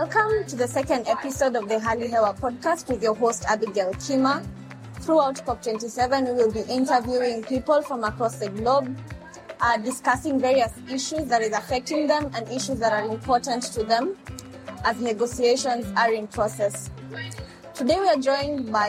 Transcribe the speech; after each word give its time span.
Welcome 0.00 0.46
to 0.46 0.56
the 0.56 0.66
second 0.66 1.06
episode 1.08 1.56
of 1.56 1.68
the 1.68 1.78
Hali 1.78 2.08
Hewa 2.08 2.34
podcast 2.40 2.88
with 2.88 3.02
your 3.02 3.14
host 3.14 3.44
Abigael 3.46 3.92
Kima. 3.92 4.42
Throughout 4.94 5.36
COP27, 5.44 6.24
we 6.24 6.32
will 6.32 6.50
be 6.50 6.62
interviewing 6.72 7.42
people 7.42 7.82
from 7.82 8.04
across 8.04 8.36
the 8.36 8.48
globe, 8.48 8.96
uh, 9.60 9.76
discussing 9.76 10.40
various 10.40 10.72
issues 10.88 11.26
that 11.26 11.42
is 11.42 11.52
affecting 11.52 12.06
them 12.06 12.30
and 12.34 12.48
issues 12.48 12.78
that 12.78 12.94
are 12.94 13.12
important 13.12 13.62
to 13.74 13.82
them 13.84 14.16
as 14.86 14.98
negotiations 15.02 15.84
are 15.98 16.14
in 16.14 16.26
process. 16.28 16.88
Today 17.74 18.00
we 18.00 18.08
are 18.08 18.16
joined 18.16 18.72
by 18.72 18.88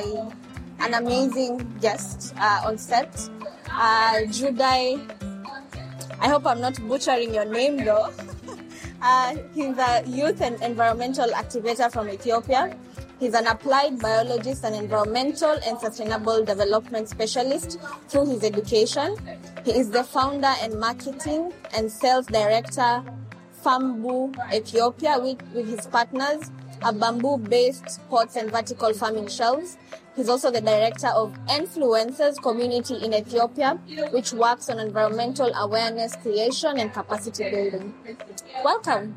an 0.79 0.93
amazing 0.93 1.57
guest 1.81 2.33
uh, 2.37 2.61
on 2.63 2.77
set, 2.77 3.29
uh, 3.69 4.21
Judai. 4.31 4.95
I 6.21 6.29
hope 6.29 6.45
I'm 6.45 6.61
not 6.61 6.79
butchering 6.87 7.33
your 7.33 7.43
name 7.43 7.83
though. 7.83 8.13
Uh, 9.01 9.35
he's 9.55 9.77
a 9.77 10.03
youth 10.05 10.41
and 10.41 10.61
environmental 10.61 11.27
activator 11.29 11.91
from 11.91 12.07
Ethiopia. 12.09 12.75
He's 13.19 13.33
an 13.33 13.47
applied 13.47 13.99
biologist 13.99 14.63
and 14.63 14.75
environmental 14.75 15.57
and 15.65 15.79
sustainable 15.79 16.43
development 16.43 17.09
specialist 17.09 17.79
through 18.09 18.27
his 18.27 18.43
education. 18.43 19.15
He 19.63 19.71
is 19.71 19.89
the 19.89 20.03
founder 20.03 20.53
and 20.61 20.79
marketing 20.79 21.51
and 21.75 21.91
sales 21.91 22.25
director 22.27 23.03
Farmboo 23.63 24.33
Ethiopia 24.53 25.19
with, 25.19 25.41
with 25.53 25.67
his 25.67 25.85
partners, 25.87 26.51
a 26.83 26.93
bamboo-based 26.93 27.99
pots 28.09 28.35
and 28.35 28.51
vertical 28.51 28.93
farming 28.93 29.27
shelves. 29.27 29.77
He's 30.15 30.27
also 30.27 30.51
the 30.51 30.61
director 30.61 31.07
of 31.07 31.33
Enfluencers 31.47 32.41
Community 32.41 32.95
in 32.95 33.13
Ethiopia, 33.13 33.79
which 34.11 34.33
works 34.33 34.69
on 34.69 34.79
environmental 34.79 35.53
awareness 35.53 36.15
creation 36.17 36.77
and 36.77 36.93
capacity 36.93 37.49
building. 37.49 37.93
Welcome. 38.63 39.15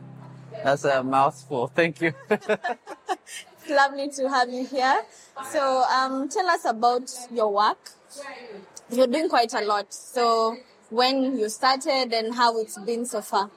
That's 0.62 0.84
a 0.84 1.02
mouthful. 1.02 1.66
Thank 1.66 2.00
you. 2.00 2.12
It's 2.30 2.48
lovely 3.68 4.08
to 4.10 4.28
have 4.28 4.48
you 4.50 4.66
here. 4.66 5.02
So, 5.50 5.82
um, 5.84 6.28
tell 6.28 6.46
us 6.46 6.64
about 6.64 7.10
your 7.32 7.52
work. 7.52 7.90
You're 8.90 9.08
doing 9.08 9.28
quite 9.28 9.52
a 9.54 9.62
lot. 9.62 9.92
So, 9.92 10.56
when 10.90 11.36
you 11.36 11.48
started 11.48 12.12
and 12.12 12.34
how 12.34 12.58
it's 12.60 12.78
been 12.78 13.04
so 13.04 13.20
far. 13.20 13.50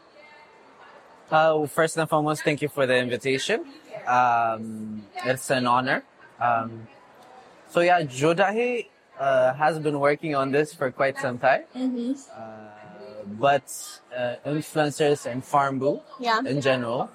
Uh, 1.30 1.68
first 1.68 1.98
and 1.98 2.10
foremost, 2.10 2.44
thank 2.44 2.62
you 2.62 2.70
for 2.70 2.86
the 2.88 2.98
invitation. 2.98 3.66
Um, 4.08 5.04
it's 5.26 5.50
an 5.52 5.68
honor. 5.68 6.04
Um, 6.40 6.88
so 7.70 7.82
yeah, 7.82 8.02
Jodahi 8.04 8.88
uh, 9.20 9.54
has 9.54 9.80
been 9.80 10.00
working 10.00 10.36
on 10.36 10.52
this 10.52 10.74
for 10.74 10.92
quite 10.92 11.18
some 11.20 11.38
time. 11.38 11.64
Uh, 11.76 12.42
but 13.26 13.68
uh, 14.16 14.36
Enfluencers 14.46 15.26
and 15.30 15.44
Farmboo 15.44 16.02
Yeah. 16.20 16.40
in 16.46 16.62
general 16.62 17.10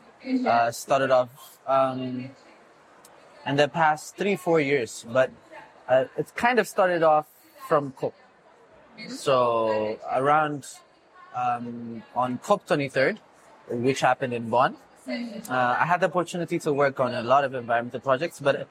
uh, 0.47 0.71
started 0.71 1.11
off 1.11 1.59
um, 1.67 2.31
in 3.47 3.57
the 3.57 3.69
past 3.69 4.17
three, 4.17 4.37
four 4.37 4.61
years. 4.61 5.07
But 5.09 5.31
uh, 5.89 6.05
it 6.19 6.33
kind 6.37 6.59
of 6.59 6.69
started 6.69 7.03
off 7.03 7.27
from 7.69 7.93
COP. 7.93 8.15
So 9.09 9.99
around 10.13 10.67
um, 11.35 12.03
on 12.15 12.39
COP 12.39 12.67
23rd, 12.67 13.19
which 13.71 14.01
happened 14.01 14.35
in 14.35 14.51
Bonn, 14.51 14.77
uh, 15.09 15.77
I 15.81 15.85
had 15.87 16.01
the 16.01 16.07
opportunity 16.07 16.59
to 16.61 16.73
work 16.73 17.01
on 17.01 17.15
a 17.15 17.23
lot 17.23 17.45
of 17.45 17.55
environmental 17.55 18.01
projects, 18.01 18.41
but 18.41 18.69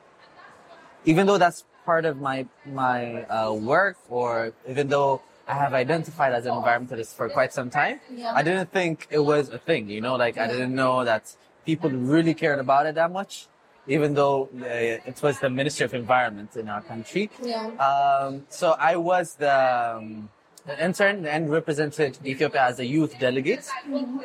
even 1.06 1.26
though 1.28 1.38
that's 1.38 1.66
part 1.86 2.06
of 2.06 2.20
my 2.20 2.46
my 2.66 3.24
uh, 3.24 3.54
work, 3.54 3.98
or 4.10 4.54
even 4.70 4.88
though 4.90 5.22
I 5.48 5.56
have 5.56 5.74
identified 5.74 6.34
as 6.34 6.46
an 6.46 6.54
environmentalist 6.54 7.16
for 7.16 7.28
quite 7.30 7.52
some 7.54 7.70
time, 7.70 8.00
I 8.34 8.42
didn't 8.44 8.72
think 8.72 9.08
it 9.10 9.20
was 9.20 9.50
a 9.50 9.58
thing. 9.58 9.90
You 9.90 10.02
know, 10.02 10.16
like 10.16 10.38
I 10.38 10.48
didn't 10.48 10.76
know 10.76 11.04
that 11.06 11.36
people 11.66 11.90
really 11.90 12.34
cared 12.34 12.60
about 12.60 12.86
it 12.86 12.96
that 12.96 13.12
much, 13.12 13.48
even 13.88 14.14
though 14.14 14.50
uh, 14.62 14.66
it 15.10 15.22
was 15.22 15.40
the 15.40 15.50
Ministry 15.50 15.86
of 15.86 15.94
Environment 15.94 16.56
in 16.56 16.70
our 16.70 16.82
country. 16.82 17.30
Yeah. 17.42 17.68
Um, 17.78 18.46
so 18.50 18.72
I 18.80 18.96
was 18.96 19.36
the, 19.36 19.98
um, 19.98 20.30
the 20.66 20.84
intern 20.84 21.26
and 21.26 21.50
represented 21.50 22.18
Ethiopia 22.26 22.64
as 22.64 22.80
a 22.80 22.86
youth 22.86 23.18
delegate 23.20 23.68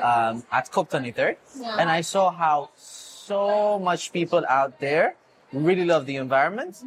um, 0.03 0.43
at 0.53 0.71
COP23. 0.71 1.37
Yeah. 1.59 1.77
And 1.79 1.91
I 1.91 2.03
saw 2.03 2.31
how 2.31 2.71
so 2.77 3.79
much 3.79 4.13
people 4.13 4.45
out 4.49 4.79
there 4.79 5.17
really 5.53 5.85
love 5.85 6.07
the 6.07 6.17
environment, 6.17 6.83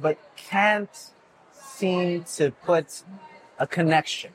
but 0.00 0.18
can't 0.36 1.10
seem 1.52 2.24
to 2.36 2.50
put 2.64 3.02
a 3.58 3.66
connection. 3.66 4.32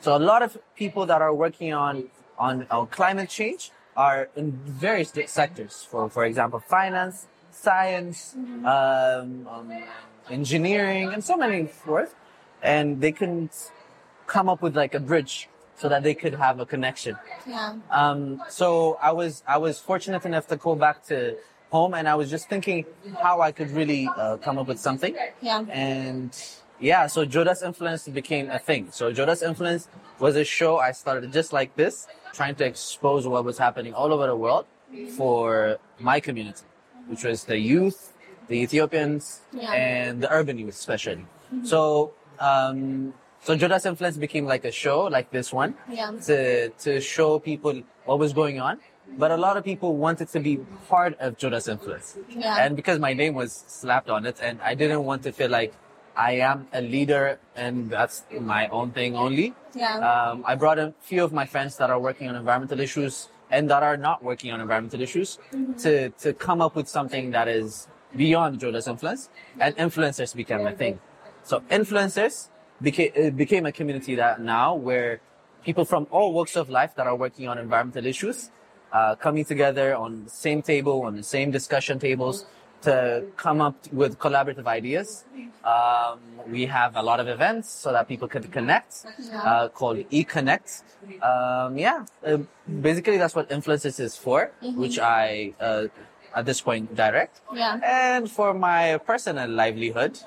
So 0.00 0.16
a 0.16 0.18
lot 0.18 0.42
of 0.42 0.58
people 0.76 1.06
that 1.06 1.22
are 1.22 1.34
working 1.34 1.72
on, 1.72 2.08
on, 2.38 2.66
on 2.70 2.88
climate 2.88 3.30
change 3.30 3.70
are 3.96 4.28
in 4.36 4.52
various 4.52 5.12
sectors. 5.26 5.86
For, 5.88 6.08
for 6.08 6.24
example, 6.24 6.58
finance, 6.60 7.26
science, 7.50 8.34
um, 8.34 9.46
um, 9.48 9.72
engineering, 10.30 11.12
and 11.12 11.22
so 11.22 11.36
many 11.36 11.66
forth. 11.66 12.14
And 12.62 13.00
they 13.00 13.12
couldn't 13.12 13.70
come 14.34 14.48
up 14.52 14.60
with 14.66 14.74
like 14.82 14.94
a 15.00 15.02
bridge 15.10 15.34
so 15.80 15.88
that 15.92 16.02
they 16.06 16.14
could 16.22 16.34
have 16.46 16.56
a 16.64 16.66
connection. 16.74 17.14
Yeah. 17.46 17.74
Um, 18.00 18.20
so 18.48 18.98
I 19.08 19.12
was 19.20 19.32
I 19.46 19.58
was 19.66 19.74
fortunate 19.90 20.24
enough 20.30 20.46
to 20.52 20.56
go 20.66 20.72
back 20.86 20.96
to 21.10 21.36
home, 21.76 21.92
and 21.98 22.04
I 22.12 22.14
was 22.20 22.28
just 22.34 22.44
thinking 22.52 22.78
how 23.24 23.36
I 23.48 23.50
could 23.56 23.70
really 23.80 24.02
uh, 24.22 24.36
come 24.44 24.56
up 24.60 24.66
with 24.72 24.80
something. 24.88 25.14
Yeah. 25.48 25.64
And 25.90 26.30
yeah, 26.90 27.02
so 27.14 27.18
Joda's 27.34 27.62
Enfluence 27.68 28.02
became 28.20 28.46
a 28.58 28.60
thing. 28.68 28.82
So 28.98 29.04
Joda's 29.18 29.42
Enfluence 29.42 29.82
was 30.24 30.34
a 30.44 30.46
show 30.58 30.72
I 30.88 30.92
started 31.02 31.32
just 31.40 31.50
like 31.58 31.70
this, 31.82 31.94
trying 32.38 32.56
to 32.60 32.64
expose 32.72 33.22
what 33.32 33.42
was 33.50 33.56
happening 33.66 33.92
all 33.94 34.10
over 34.14 34.26
the 34.32 34.36
world 34.46 34.66
for 35.16 35.78
my 36.10 36.18
community, 36.26 36.64
which 37.10 37.22
was 37.28 37.38
the 37.52 37.58
youth, 37.72 37.98
the 38.48 38.56
Ethiopians, 38.64 39.24
Yeah. 39.52 39.72
and 39.72 40.12
the 40.22 40.30
urban 40.38 40.56
youth 40.62 40.76
especially. 40.84 41.24
So 41.72 42.12
um, 42.50 43.14
so 43.42 43.56
Joda's 43.56 43.84
Enfluence 43.84 44.16
became 44.18 44.44
like 44.46 44.64
a 44.64 44.72
show 44.72 44.98
like 45.16 45.30
this 45.30 45.52
one 45.52 45.74
Yeah. 45.90 46.10
to 46.28 46.68
to 46.84 47.00
show 47.00 47.38
people 47.38 47.74
what 48.04 48.18
was 48.18 48.32
going 48.32 48.60
on. 48.60 48.78
But 49.22 49.30
a 49.30 49.36
lot 49.36 49.56
of 49.58 49.64
people 49.64 49.96
wanted 49.96 50.28
to 50.34 50.40
be 50.40 50.54
part 50.88 51.18
of 51.18 51.36
Joda's 51.36 51.66
Enfluence. 51.68 52.16
Yeah. 52.30 52.62
And 52.64 52.76
because 52.76 52.98
my 52.98 53.12
name 53.12 53.34
was 53.34 53.50
slapped 53.66 54.08
on 54.08 54.24
it 54.30 54.36
and 54.40 54.60
I 54.62 54.74
didn't 54.74 55.04
want 55.04 55.22
to 55.24 55.32
feel 55.32 55.50
like 55.50 55.72
I 56.16 56.32
am 56.50 56.68
a 56.72 56.80
leader 56.80 57.38
and 57.56 57.90
that's 57.90 58.24
my 58.54 58.68
own 58.68 58.92
thing 58.92 59.16
only. 59.16 59.54
Yeah. 59.74 59.98
Um, 60.10 60.44
I 60.46 60.54
brought 60.54 60.78
a 60.78 60.94
few 61.00 61.22
of 61.24 61.32
my 61.32 61.46
friends 61.46 61.76
that 61.78 61.90
are 61.90 61.98
working 62.08 62.28
on 62.28 62.36
environmental 62.36 62.80
issues 62.80 63.28
and 63.50 63.68
that 63.70 63.82
are 63.82 63.96
not 63.98 64.22
working 64.22 64.50
on 64.52 64.60
environmental 64.60 65.00
issues 65.02 65.38
to, 65.82 66.08
to 66.24 66.32
come 66.32 66.60
up 66.62 66.74
with 66.74 66.88
something 66.88 67.32
that 67.32 67.48
is 67.48 67.88
beyond 68.16 68.60
Joda's 68.60 68.86
Enfluence 68.86 69.28
and 69.58 69.76
Enfluencers 69.76 70.34
became 70.34 70.66
a 70.66 70.72
thing. 70.72 71.00
So 71.42 71.60
Enfluencers 71.70 72.48
became, 72.82 73.12
it 73.14 73.36
became 73.36 73.66
a 73.66 73.72
community 73.72 74.14
that 74.16 74.40
now 74.40 74.74
where 74.74 75.20
people 75.64 75.84
from 75.84 76.06
all 76.10 76.32
walks 76.32 76.56
of 76.56 76.68
life 76.68 76.94
that 76.96 77.06
are 77.06 77.16
working 77.16 77.48
on 77.48 77.58
environmental 77.58 78.06
issues 78.06 78.50
uh, 78.92 79.14
coming 79.14 79.44
together 79.44 79.96
on 79.96 80.24
the 80.24 80.30
same 80.30 80.62
table, 80.62 81.02
on 81.02 81.16
the 81.16 81.22
same 81.22 81.50
discussion 81.50 81.98
tables 81.98 82.46
to 82.82 83.24
come 83.36 83.60
up 83.60 83.76
with 83.92 84.18
collaborative 84.18 84.66
ideas. 84.66 85.24
Um, 85.64 86.18
we 86.48 86.66
have 86.66 86.96
a 86.96 87.02
lot 87.02 87.20
of 87.20 87.28
events 87.28 87.70
so 87.70 87.92
that 87.92 88.08
people 88.08 88.26
can 88.26 88.42
connect, 88.44 89.06
uh, 89.32 89.68
called 89.68 89.98
eConnect. 90.10 90.82
Um, 91.22 91.78
yeah, 91.78 92.04
uh, 92.26 92.38
basically 92.80 93.18
that's 93.18 93.36
what 93.36 93.48
Enfluencers 93.50 94.00
is 94.00 94.16
for, 94.16 94.50
which 94.62 94.98
I, 94.98 95.54
uh, 95.60 95.86
at 96.34 96.46
this 96.46 96.60
point 96.60 96.94
direct. 96.94 97.40
Yeah. 97.54 97.78
And 97.82 98.30
for 98.30 98.54
my 98.54 98.98
personal 98.98 99.48
livelihood, 99.48 100.18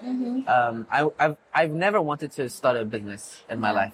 um, 0.47 0.88
I, 0.91 1.07
I've, 1.19 1.38
I've 1.53 1.71
never 1.71 2.01
wanted 2.01 2.31
to 2.33 2.50
start 2.50 2.77
a 2.77 2.85
business 2.85 3.44
in 3.50 3.59
my 3.59 3.71
life. 3.71 3.94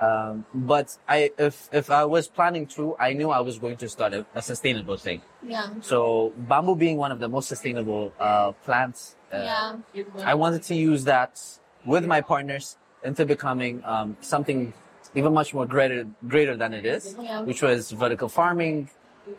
Um, 0.00 0.44
but 0.54 0.96
I, 1.08 1.30
if, 1.38 1.68
if 1.72 1.90
I 1.90 2.04
was 2.04 2.28
planning 2.28 2.66
to, 2.68 2.96
I 2.98 3.12
knew 3.12 3.30
I 3.30 3.40
was 3.40 3.58
going 3.58 3.76
to 3.78 3.88
start 3.88 4.12
a, 4.14 4.26
a 4.34 4.42
sustainable 4.42 4.96
thing. 4.96 5.22
Yeah. 5.42 5.68
So 5.80 6.32
bamboo 6.36 6.76
being 6.76 6.96
one 6.98 7.12
of 7.12 7.18
the 7.20 7.28
most 7.28 7.48
sustainable, 7.48 8.12
uh, 8.18 8.52
plants, 8.64 9.16
uh, 9.32 9.78
Yeah. 9.94 10.02
I 10.24 10.34
wanted 10.34 10.62
to 10.64 10.74
use 10.74 11.04
that 11.04 11.40
with 11.84 12.04
my 12.06 12.20
partners 12.20 12.76
into 13.02 13.24
becoming, 13.24 13.82
um, 13.84 14.16
something 14.20 14.72
even 15.14 15.32
much 15.32 15.54
more 15.54 15.66
greater, 15.66 16.06
greater 16.26 16.56
than 16.56 16.74
it 16.74 16.84
is, 16.84 17.16
Yeah. 17.18 17.42
which 17.42 17.62
was 17.62 17.90
vertical 17.92 18.28
farming, 18.28 18.90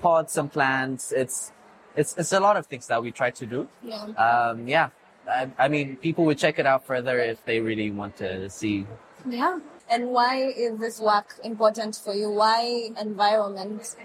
pots 0.01 0.37
and 0.37 0.51
plants. 0.51 1.11
It's, 1.11 1.51
it's, 1.95 2.15
it's 2.17 2.31
a 2.31 2.39
lot 2.39 2.57
of 2.57 2.65
things 2.67 2.87
that 2.87 3.01
we 3.01 3.11
try 3.11 3.31
to 3.31 3.45
do. 3.45 3.67
Yeah. 3.83 4.03
Um, 4.03 4.67
yeah. 4.67 4.89
I, 5.29 5.49
I 5.57 5.67
mean, 5.67 5.97
people 5.97 6.25
would 6.25 6.37
check 6.37 6.59
it 6.59 6.65
out 6.65 6.85
further 6.85 7.19
if 7.19 7.43
they 7.45 7.59
really 7.59 7.91
want 7.91 8.17
to 8.17 8.49
see. 8.49 8.85
Yeah. 9.27 9.59
And 9.89 10.09
why 10.09 10.53
is 10.55 10.79
this 10.79 10.99
work 10.99 11.35
important 11.43 11.95
for 11.95 12.13
you? 12.13 12.29
Why 12.29 12.89
environment? 12.99 13.95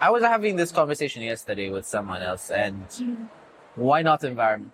I 0.00 0.10
was 0.10 0.22
having 0.22 0.56
this 0.56 0.72
conversation 0.72 1.22
yesterday 1.22 1.70
with 1.70 1.86
someone 1.86 2.22
else, 2.22 2.50
and 2.50 2.84
why 3.76 4.02
not 4.02 4.24
environment? 4.24 4.72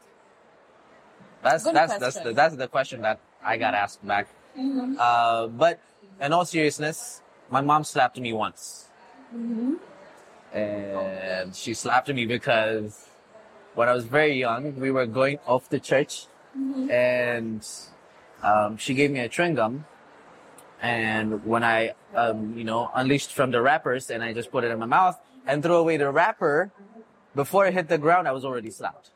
That's 1.43 1.65
Good 1.65 1.77
that's 1.77 1.99
that's 1.99 2.19
the, 2.19 2.33
that's 2.33 2.57
the 2.57 2.67
question 2.67 3.03
that 3.03 3.21
I 3.45 3.59
got 3.59 3.75
asked 3.75 4.07
back. 4.07 4.29
Uh, 4.99 5.49
but 5.49 5.81
in 6.21 6.33
all 6.33 6.47
seriousness, 6.47 7.21
my 7.51 7.61
mom 7.61 7.85
slapped 7.85 8.19
me 8.19 8.33
once. 8.33 8.89
And 10.53 11.55
she 11.55 11.75
slapped 11.75 12.09
me 12.09 12.27
because 12.27 13.07
when 13.75 13.89
I 13.89 13.93
was 13.95 14.05
very 14.05 14.35
young, 14.39 14.77
we 14.81 14.91
were 14.91 15.07
going 15.07 15.39
off 15.47 15.69
to 15.71 15.79
church, 15.81 16.27
and 16.91 17.67
um, 18.43 18.77
she 18.77 18.95
gave 18.95 19.11
me 19.11 19.21
a 19.21 19.29
chewing 19.29 19.55
gum. 19.55 19.85
And 20.81 21.45
when 21.45 21.65
I, 21.65 21.95
um, 22.15 22.57
you 22.57 22.65
know, 22.65 22.91
unleashed 22.95 23.33
from 23.33 23.51
the 23.51 23.61
wrappers 23.61 24.11
and 24.11 24.23
I 24.23 24.33
just 24.33 24.53
put 24.53 24.63
it 24.65 24.71
in 24.71 24.79
my 24.79 24.87
mouth 24.87 25.19
and 25.47 25.61
threw 25.63 25.75
away 25.75 25.97
the 25.97 26.11
wrapper, 26.11 26.71
before 27.35 27.67
it 27.67 27.75
hit 27.75 27.89
the 27.89 27.99
ground, 27.99 28.29
I 28.29 28.33
was 28.33 28.45
already 28.45 28.71
slapped. 28.71 29.11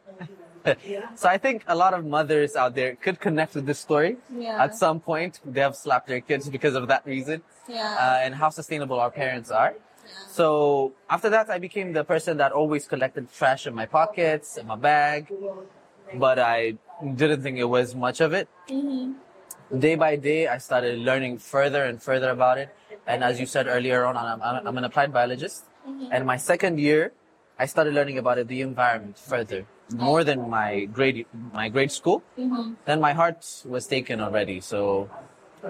so 1.15 1.29
I 1.29 1.39
think 1.39 1.65
a 1.69 1.75
lot 1.77 1.95
of 1.95 2.05
mothers 2.05 2.57
out 2.57 2.75
there 2.75 2.97
could 2.97 3.21
connect 3.21 3.55
with 3.55 3.67
this 3.67 3.79
story. 3.79 4.17
Yeah. 4.37 4.63
At 4.63 4.75
some 4.75 4.99
point, 5.01 5.41
they 5.45 5.61
have 5.61 5.77
slapped 5.77 6.09
their 6.09 6.21
kids 6.21 6.49
because 6.49 6.75
of 6.75 6.89
that 6.89 7.07
reason 7.07 7.43
Yeah. 7.69 7.97
uh, 7.99 8.25
and 8.25 8.35
how 8.35 8.51
sustainable 8.51 8.99
our 8.99 9.11
parents 9.11 9.51
are. 9.51 9.75
So 10.29 10.93
after 11.09 11.29
that, 11.31 11.51
I 11.51 11.59
became 11.59 11.93
the 11.93 12.05
person 12.05 12.37
that 12.39 12.53
always 12.53 12.87
collected 12.87 13.33
trash 13.33 13.67
in 13.67 13.75
my 13.75 13.87
pockets, 13.87 14.57
in 14.57 14.67
my 14.67 14.77
bag, 14.77 15.33
but 16.15 16.39
I 16.39 16.77
didn't 17.03 17.43
think 17.43 17.59
it 17.59 17.69
was 17.69 17.95
much 17.95 18.21
of 18.21 18.33
it. 18.33 18.49
Mm-hmm. 18.69 19.79
Day 19.79 19.95
by 19.95 20.17
day, 20.17 20.49
I 20.49 20.59
started 20.59 20.99
learning 20.99 21.39
further 21.39 21.85
and 21.85 22.03
further 22.03 22.31
about 22.31 22.59
it. 22.59 22.75
And 23.07 23.25
as 23.25 23.41
you 23.41 23.47
said 23.47 23.67
earlier 23.67 24.05
on, 24.05 24.17
I'm, 24.17 24.41
I'm, 24.43 24.79
an 24.79 24.85
applied 24.85 25.13
biologist. 25.13 25.65
Mm-hmm. 25.89 26.09
And 26.13 26.27
my 26.27 26.37
second 26.37 26.79
year, 26.79 27.13
I 27.59 27.67
started 27.67 27.95
learning 27.95 28.19
about 28.19 28.39
it, 28.39 28.49
the 28.49 28.61
environment 28.61 29.19
further, 29.19 29.67
more 29.93 30.25
than 30.25 30.49
my 30.49 30.85
grade, 30.87 31.27
my 31.53 31.69
grade 31.69 31.91
school. 31.91 32.23
Mm-hmm. 32.39 32.75
Then 32.85 33.01
my 33.01 33.13
heart 33.13 33.45
was 33.65 33.87
taken 33.87 34.21
already. 34.21 34.61
So, 34.61 35.11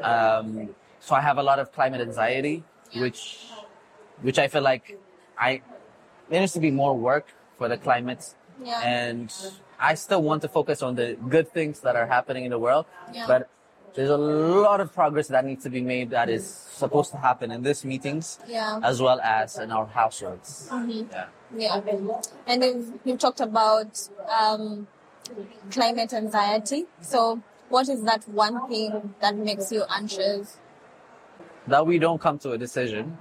um, 0.03 0.75
so 1.00 1.15
I 1.15 1.21
have 1.21 1.38
a 1.38 1.43
lot 1.43 1.59
of 1.59 1.73
climate 1.73 2.00
anxiety, 2.00 2.65
which, 2.97 3.47
which 4.23 4.39
I 4.39 4.49
feel 4.49 4.63
like 4.63 4.99
I, 5.39 5.63
there 6.31 6.41
needs 6.41 6.53
to 6.53 6.61
be 6.61 6.71
more 6.71 6.97
work 6.97 7.27
for 7.59 7.69
the 7.69 7.77
climate. 7.77 8.35
Yeah. 8.63 8.81
And 8.81 9.33
I 9.79 9.95
still 9.95 10.23
want 10.23 10.43
to 10.43 10.49
focus 10.49 10.83
on 10.83 10.95
the 10.95 11.17
good 11.29 11.53
things 11.53 11.81
that 11.81 11.97
are 11.97 12.07
happening 12.07 12.45
in 12.45 12.51
the 12.51 12.59
world. 12.59 12.87
Yeah. 13.13 13.27
But 13.27 13.49
there's 13.95 14.11
a 14.11 14.17
lot 14.17 14.81
of 14.81 14.95
progress 14.95 15.29
that 15.29 15.45
needs 15.45 15.63
to 15.65 15.71
be 15.71 15.83
made 15.83 16.11
that 16.11 16.31
is 16.31 16.47
supposed 16.47 17.11
to 17.11 17.19
happen 17.19 17.51
in 17.51 17.63
these 17.63 17.85
meetings 17.85 18.39
Yeah. 18.49 18.81
as 18.83 19.03
well 19.03 19.21
as 19.21 19.59
in 19.59 19.71
our 19.71 19.87
households. 19.87 20.69
Yeah. 20.73 21.27
Yeah. 21.57 21.81
And 22.47 22.63
then 22.63 23.01
you 23.05 23.17
talked 23.19 23.41
about 23.41 24.09
um, 24.41 24.87
climate 25.71 26.13
anxiety. 26.15 26.87
So, 27.03 27.43
what 27.69 27.89
is 27.89 28.03
that 28.05 28.27
one 28.29 28.69
thing 28.69 29.15
that 29.21 29.37
makes 29.37 29.71
you 29.73 29.85
anxious? 29.91 30.57
That 31.67 31.87
we 31.87 31.99
don't 31.99 32.21
come 32.21 32.39
to 32.41 32.53
a 32.53 32.59
decision 32.59 33.19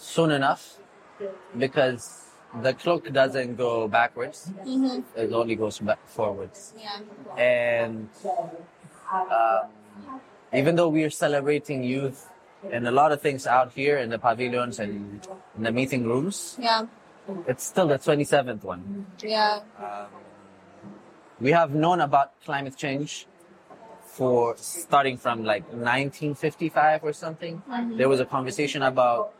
soon 0.00 0.30
enough 0.30 0.78
because 1.56 2.26
the 2.62 2.72
clock 2.74 3.04
doesn't 3.12 3.56
go 3.56 3.86
backwards, 3.86 4.50
mm-hmm. 4.64 5.00
it 5.16 5.32
only 5.32 5.54
goes 5.54 5.78
back 5.78 6.00
forwards. 6.06 6.74
Yeah. 6.76 6.98
And 7.36 8.08
um, 9.12 9.70
even 10.52 10.74
though 10.74 10.88
we 10.88 11.04
are 11.04 11.10
celebrating 11.10 11.84
youth 11.84 12.28
and 12.72 12.88
a 12.88 12.90
lot 12.90 13.12
of 13.12 13.20
things 13.20 13.46
out 13.46 13.72
here 13.72 13.98
in 13.98 14.10
the 14.10 14.18
pavilions 14.18 14.80
and 14.80 15.26
in 15.56 15.62
the 15.62 15.72
meeting 15.72 16.04
rooms, 16.06 16.56
Yeah. 16.58 16.86
it's 17.46 17.64
still 17.64 17.86
the 17.86 17.98
27th 17.98 18.64
one. 18.64 19.06
Yeah. 19.22 19.60
Um, 19.78 20.06
we 21.40 21.52
have 21.52 21.74
known 21.74 22.00
about 22.00 22.32
climate 22.44 22.76
change 22.76 23.26
for 24.04 24.56
starting 24.56 25.16
from 25.16 25.44
like 25.44 25.62
1955 25.72 27.04
or 27.04 27.12
something. 27.12 27.62
Mm-hmm. 27.68 27.96
There 27.96 28.08
was 28.08 28.20
a 28.20 28.26
conversation 28.26 28.82
about 28.82 29.32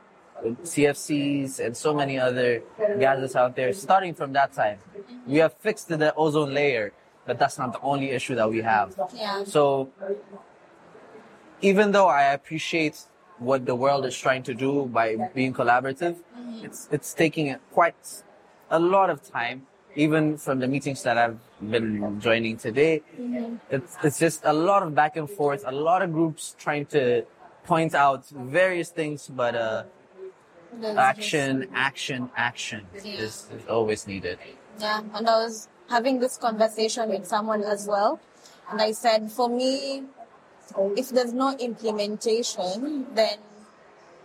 CFCs 0.45 1.61
and 1.65 1.77
so 1.77 1.95
many 1.95 2.19
other 2.19 2.63
gases 2.99 3.37
out 3.37 3.57
there 3.57 3.73
starting 3.73 4.15
from 4.15 4.33
that 4.33 4.53
time. 4.53 4.79
We 5.27 5.39
have 5.39 5.55
fixed 5.55 5.89
the 5.89 6.15
ozone 6.15 6.55
layer, 6.55 6.93
but 7.27 7.39
that's 7.39 7.59
not 7.59 7.73
the 7.73 7.81
only 7.81 8.11
issue 8.11 8.35
that 8.35 8.49
we 8.51 8.63
have. 8.63 8.99
Yeah. 9.15 9.45
So 9.45 9.91
even 11.61 11.93
though 11.93 12.09
I 12.09 12.33
appreciate 12.33 13.05
what 13.39 13.67
the 13.67 13.75
world 13.75 14.05
is 14.07 14.17
trying 14.17 14.43
to 14.45 14.55
do 14.55 14.87
by 14.87 15.17
being 15.35 15.53
collaborative, 15.53 16.17
it's 16.63 16.89
it's 16.91 17.15
taking 17.15 17.57
quite 17.73 18.23
a 18.71 18.79
lot 18.79 19.11
of 19.11 19.23
time. 19.23 19.67
Even 19.97 20.37
from 20.39 20.61
the 20.61 20.69
meetings 20.69 21.03
that 21.03 21.19
I've 21.19 21.39
been 21.61 22.21
joining 22.21 22.57
today, 22.57 23.03
it's 23.71 23.97
it's 24.03 24.19
just 24.19 24.43
a 24.45 24.53
lot 24.53 24.83
of 24.85 24.95
back 24.95 25.17
and 25.17 25.29
forth, 25.29 25.65
a 25.67 25.73
lot 25.73 26.03
of 26.03 26.13
groups 26.13 26.55
trying 26.59 26.87
to 26.87 27.25
point 27.65 27.95
out 27.95 28.27
various 28.29 28.91
things, 28.91 29.29
but 29.29 29.55
uh, 29.55 29.83
Action, 30.97 31.69
action, 31.75 32.31
action 32.37 32.87
is, 32.95 33.49
is 33.53 33.67
always 33.69 34.07
needed. 34.07 34.39
Yeah, 34.79 35.03
and 35.15 35.29
I 35.29 35.45
was 35.45 35.69
having 35.89 36.21
this 36.21 36.37
conversation 36.37 37.09
with 37.09 37.27
someone 37.27 37.63
as 37.63 37.87
well, 37.87 38.21
and 38.71 38.81
I 38.81 38.93
said, 38.93 39.31
for 39.31 39.49
me, 39.49 40.05
if 40.97 41.11
there's 41.11 41.33
no 41.33 41.57
implementation, 41.57 43.07
then 43.15 43.39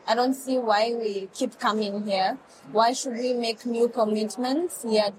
I 0.07 0.13
don't 0.13 0.35
see 0.35 0.57
why 0.59 0.93
we 0.93 1.29
keep 1.33 1.59
coming 1.59 2.05
here. 2.05 2.37
Why 2.71 2.93
should 2.93 3.13
we 3.13 3.33
make 3.33 3.65
new 3.65 3.89
commitments 3.89 4.85
yet 4.87 5.15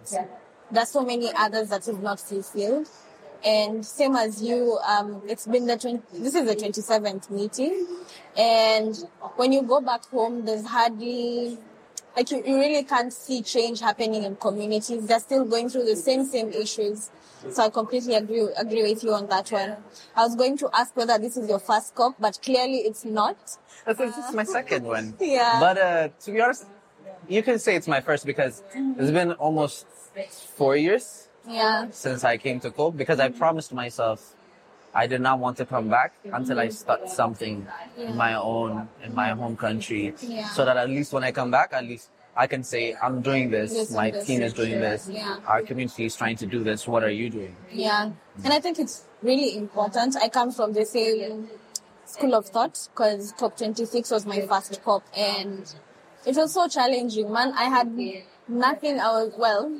there's 0.70 0.88
so 0.88 1.04
many 1.04 1.30
others 1.36 1.68
that 1.70 1.86
is 1.88 1.98
not 1.98 2.20
fulfilled? 2.20 2.88
And 3.44 3.84
same 3.84 4.16
as 4.16 4.42
you, 4.42 4.78
um, 4.86 5.22
it's 5.28 5.46
been 5.46 5.66
the 5.66 5.76
20, 5.76 6.02
this 6.14 6.34
is 6.34 6.46
the 6.46 6.56
27th 6.56 7.30
meeting, 7.30 7.86
and 8.36 8.96
when 9.36 9.52
you 9.52 9.62
go 9.62 9.80
back 9.80 10.04
home, 10.06 10.44
there's 10.44 10.66
hardly 10.66 11.58
like 12.16 12.30
you, 12.30 12.42
you 12.46 12.56
really 12.56 12.82
can't 12.82 13.12
see 13.12 13.42
change 13.42 13.80
happening 13.80 14.24
in 14.24 14.36
communities. 14.36 15.06
They're 15.06 15.20
still 15.20 15.44
going 15.44 15.68
through 15.68 15.84
the 15.84 15.96
same 15.96 16.24
same 16.24 16.50
issues. 16.50 17.10
So 17.50 17.64
I 17.64 17.70
completely 17.70 18.14
agree 18.14 18.48
agree 18.56 18.82
with 18.82 19.04
you 19.04 19.12
on 19.12 19.26
that 19.28 19.52
one. 19.52 19.76
I 20.16 20.24
was 20.24 20.34
going 20.34 20.56
to 20.58 20.70
ask 20.72 20.96
whether 20.96 21.18
this 21.18 21.36
is 21.36 21.48
your 21.48 21.58
first 21.58 21.94
COP, 21.94 22.16
but 22.18 22.38
clearly 22.42 22.78
it's 22.78 23.04
not. 23.04 23.36
This 23.86 24.00
is, 24.00 24.16
this 24.16 24.28
is 24.28 24.34
my 24.34 24.44
second 24.44 24.84
one. 24.84 25.14
Yeah. 25.20 25.60
But 25.60 25.78
uh, 25.78 26.08
to 26.20 26.32
be 26.32 26.40
honest, 26.40 26.66
you 27.28 27.42
can 27.42 27.58
say 27.58 27.76
it's 27.76 27.86
my 27.86 28.00
first 28.00 28.24
because 28.24 28.62
it's 28.74 29.10
been 29.10 29.32
almost 29.32 29.86
four 30.56 30.76
years 30.76 31.25
Yeah. 31.46 31.86
since 31.90 32.24
I 32.24 32.36
came 32.36 32.60
to 32.60 32.70
COP 32.70 32.96
because 32.96 33.20
I 33.20 33.28
mm-hmm. 33.28 33.38
promised 33.38 33.72
myself 33.72 34.34
I 34.96 35.06
did 35.06 35.20
not 35.20 35.38
want 35.38 35.58
to 35.58 35.66
come 35.66 35.88
back 35.90 36.14
until 36.24 36.58
I 36.58 36.68
mm-hmm. 36.68 36.72
start 36.72 37.10
something 37.10 37.66
in 37.98 38.16
my 38.16 38.34
own, 38.34 38.88
in 39.04 39.14
my 39.14 39.28
home 39.28 39.54
country. 39.54 40.14
Yeah. 40.22 40.48
So 40.48 40.64
that 40.64 40.78
at 40.78 40.88
least 40.88 41.12
when 41.12 41.22
I 41.22 41.32
come 41.32 41.50
back, 41.50 41.74
at 41.74 41.84
least 41.84 42.08
I 42.34 42.46
can 42.46 42.64
say, 42.64 42.96
I'm 43.02 43.20
doing 43.20 43.50
this, 43.50 43.74
This 43.74 43.90
my 43.90 44.10
this. 44.10 44.26
team 44.26 44.40
is 44.40 44.54
doing 44.54 44.80
this, 44.80 45.08
Yeah. 45.12 45.36
our 45.46 45.60
community 45.60 46.06
is 46.06 46.16
trying 46.16 46.36
to 46.36 46.46
do 46.46 46.64
this, 46.64 46.88
what 46.88 47.04
are 47.04 47.10
you 47.10 47.28
doing? 47.28 47.54
Yeah. 47.70 48.10
And 48.42 48.52
I 48.52 48.58
think 48.58 48.78
it's 48.78 49.04
really 49.22 49.56
important. 49.58 50.16
I 50.16 50.30
come 50.30 50.50
from 50.50 50.72
the 50.72 50.86
same 50.86 51.50
school 52.06 52.34
of 52.34 52.46
thought 52.46 52.88
because 52.94 53.34
COP26 53.34 54.10
was 54.10 54.24
my 54.24 54.40
first 54.46 54.82
COP 54.82 55.02
and 55.14 55.74
it 56.24 56.36
was 56.36 56.54
so 56.54 56.68
challenging, 56.68 57.30
man. 57.30 57.52
I 57.52 57.64
had 57.64 57.88
nothing. 58.48 58.98
I 58.98 59.08
was, 59.12 59.34
well, 59.36 59.70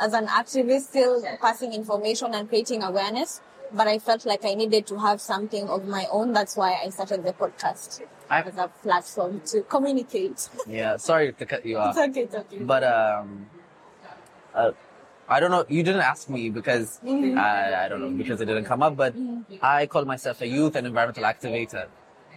as 0.00 0.12
an 0.14 0.26
activist, 0.26 0.82
still 0.82 1.22
passing 1.40 1.72
information 1.72 2.34
and 2.34 2.48
creating 2.48 2.82
awareness, 2.82 3.40
but 3.72 3.86
I 3.86 3.98
felt 3.98 4.24
like 4.26 4.44
I 4.44 4.54
needed 4.54 4.86
to 4.88 4.98
have 4.98 5.20
something 5.20 5.68
of 5.68 5.86
my 5.86 6.06
own. 6.10 6.32
That's 6.32 6.56
why 6.56 6.80
I 6.84 6.88
started 6.90 7.22
the 7.24 7.32
podcast 7.32 8.02
I- 8.28 8.42
as 8.42 8.56
a 8.56 8.68
platform 8.82 9.42
to 9.46 9.62
communicate. 9.62 10.48
Yeah, 10.66 10.96
sorry 10.96 11.32
to 11.32 11.46
cut 11.46 11.64
you 11.66 11.78
off. 11.78 11.96
it's 11.96 12.08
okay, 12.08 12.22
it's 12.22 12.34
okay. 12.34 12.58
But 12.58 12.84
um, 12.84 13.46
uh, 14.54 14.72
I 15.28 15.38
don't 15.38 15.50
know. 15.50 15.64
You 15.68 15.82
didn't 15.82 16.02
ask 16.02 16.28
me 16.28 16.50
because 16.50 16.98
I, 17.04 17.84
I 17.84 17.88
don't 17.88 18.00
know 18.00 18.10
because 18.10 18.40
it 18.40 18.46
didn't 18.46 18.64
come 18.64 18.82
up. 18.82 18.96
But 18.96 19.14
I 19.62 19.86
call 19.86 20.04
myself 20.04 20.40
a 20.40 20.46
youth 20.46 20.74
and 20.76 20.86
environmental 20.86 21.24
activator 21.24 21.86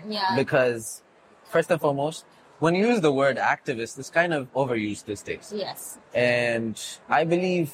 yeah. 0.07 0.35
because 0.35 1.01
first 1.45 1.71
and 1.71 1.81
foremost, 1.81 2.25
when 2.63 2.75
you 2.75 2.87
use 2.87 3.01
the 3.01 3.11
word 3.11 3.35
activist, 3.35 3.99
it's 3.99 4.09
kind 4.09 4.33
of 4.33 4.41
overused 4.53 5.03
these 5.03 5.21
days. 5.21 5.45
yes. 5.53 5.97
And 6.13 6.75
I 7.09 7.25
believe 7.25 7.73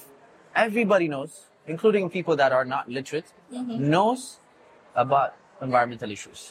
everybody 0.55 1.08
knows, 1.08 1.31
including 1.67 2.10
people 2.10 2.36
that 2.41 2.51
are 2.51 2.65
not 2.65 2.89
literate, 2.89 3.27
mm-hmm. 3.53 3.89
knows 3.93 4.39
about 4.96 5.36
environmental 5.62 6.10
issues 6.10 6.41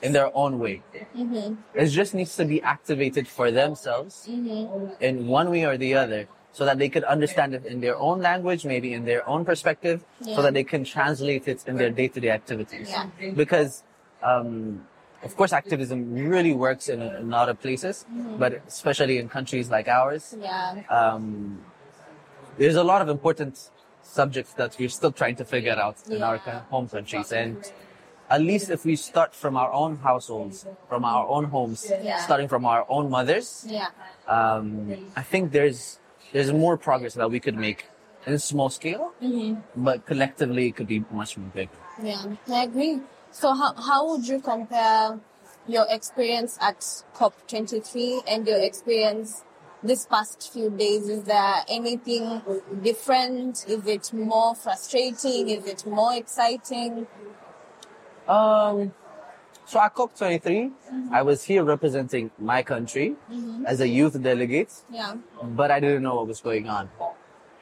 in 0.00 0.12
their 0.12 0.30
own 0.42 0.60
way. 0.60 0.76
Mm-hmm. 0.94 1.54
It 1.74 1.88
just 2.00 2.14
needs 2.14 2.36
to 2.36 2.44
be 2.44 2.62
activated 2.62 3.26
for 3.26 3.50
themselves 3.50 4.28
mm-hmm. 4.30 5.02
in 5.02 5.26
one 5.26 5.50
way 5.50 5.64
or 5.64 5.76
the 5.76 5.94
other 5.94 6.28
so 6.52 6.64
that 6.68 6.78
they 6.78 6.88
could 6.88 7.02
understand 7.02 7.52
it 7.52 7.66
in 7.66 7.80
their 7.80 7.96
own 7.96 8.20
language, 8.20 8.64
maybe 8.64 8.92
in 8.92 9.06
their 9.10 9.28
own 9.28 9.44
perspective, 9.44 10.04
Yeah. 10.20 10.36
so 10.36 10.42
that 10.42 10.54
they 10.54 10.66
can 10.72 10.84
translate 10.84 11.48
it 11.48 11.66
in 11.66 11.74
their 11.76 11.90
day-to-day 11.90 12.30
activities. 12.30 12.90
Yeah. 12.90 13.06
Because, 13.42 13.82
um, 14.22 14.86
of 15.22 15.36
course, 15.36 15.52
activism 15.52 16.14
really 16.14 16.52
works 16.52 16.88
in, 16.88 17.02
in 17.02 17.14
a 17.14 17.36
lot 17.36 17.48
of 17.48 17.60
places, 17.60 18.06
but 18.38 18.62
especially 18.66 19.18
in 19.18 19.28
countries 19.28 19.70
like 19.70 19.88
ours, 19.88 20.34
Yeah. 20.38 20.82
um, 20.90 21.60
there's 22.56 22.76
a 22.76 22.84
lot 22.84 23.02
of 23.02 23.08
important 23.08 23.70
subjects 24.02 24.52
that 24.54 24.76
we're 24.78 24.88
still 24.88 25.12
trying 25.12 25.36
to 25.36 25.44
figure 25.44 25.72
out 25.74 25.96
in 26.08 26.22
our 26.22 26.38
home 26.70 26.88
countries. 26.88 27.32
And 27.32 27.56
at 28.30 28.40
least 28.40 28.70
if 28.70 28.84
we 28.84 28.96
start 28.96 29.34
from 29.34 29.56
our 29.56 29.72
own 29.72 29.96
households, 29.96 30.66
from 30.88 31.04
our 31.04 31.26
own 31.26 31.44
homes, 31.44 31.90
Yeah. 32.02 32.18
starting 32.18 32.48
from 32.48 32.64
our 32.64 32.84
own 32.88 33.10
mothers, 33.10 33.64
Yeah. 33.68 33.88
um, 34.26 34.66
I 35.16 35.22
think 35.22 35.52
there's 35.52 35.98
there's 36.32 36.52
more 36.52 36.76
progress 36.76 37.14
that 37.14 37.30
we 37.30 37.40
could 37.40 37.56
make 37.56 37.86
in 38.26 38.34
a 38.34 38.38
small 38.38 38.68
scale, 38.68 39.12
but 39.74 40.04
collectively 40.04 40.66
it 40.68 40.76
could 40.76 40.86
be 40.86 41.02
much 41.10 41.38
more 41.38 41.48
big. 41.54 41.70
Yeah, 42.02 42.22
I 42.50 42.64
agree. 42.64 43.00
So 43.38 43.54
how, 43.54 43.72
how 43.74 44.08
would 44.08 44.26
you 44.26 44.40
compare 44.40 45.20
your 45.68 45.86
experience 45.88 46.58
at 46.60 46.80
COP23 47.14 48.22
and 48.26 48.44
your 48.44 48.58
experience 48.58 49.44
this 49.80 50.06
past 50.06 50.52
few 50.52 50.70
days? 50.70 51.08
Is 51.08 51.22
there 51.22 51.54
anything 51.68 52.42
different? 52.82 53.64
Is 53.68 53.86
it 53.86 54.12
more 54.12 54.56
frustrating? 54.56 55.50
Is 55.50 55.64
it 55.66 55.86
more 55.86 56.14
exciting? 56.14 57.06
Um, 58.26 58.92
so 59.66 59.80
at 59.82 59.94
COP23, 59.94 60.72
I 61.12 61.22
was 61.22 61.44
here 61.44 61.62
representing 61.62 62.32
my 62.40 62.64
country 62.64 63.14
as 63.66 63.80
a 63.80 63.86
youth 63.86 64.20
delegate, 64.20 64.72
Yeah. 64.90 65.14
but 65.44 65.70
I 65.70 65.78
didn't 65.78 66.02
know 66.02 66.16
what 66.16 66.26
was 66.26 66.40
going 66.40 66.68
on. 66.68 66.90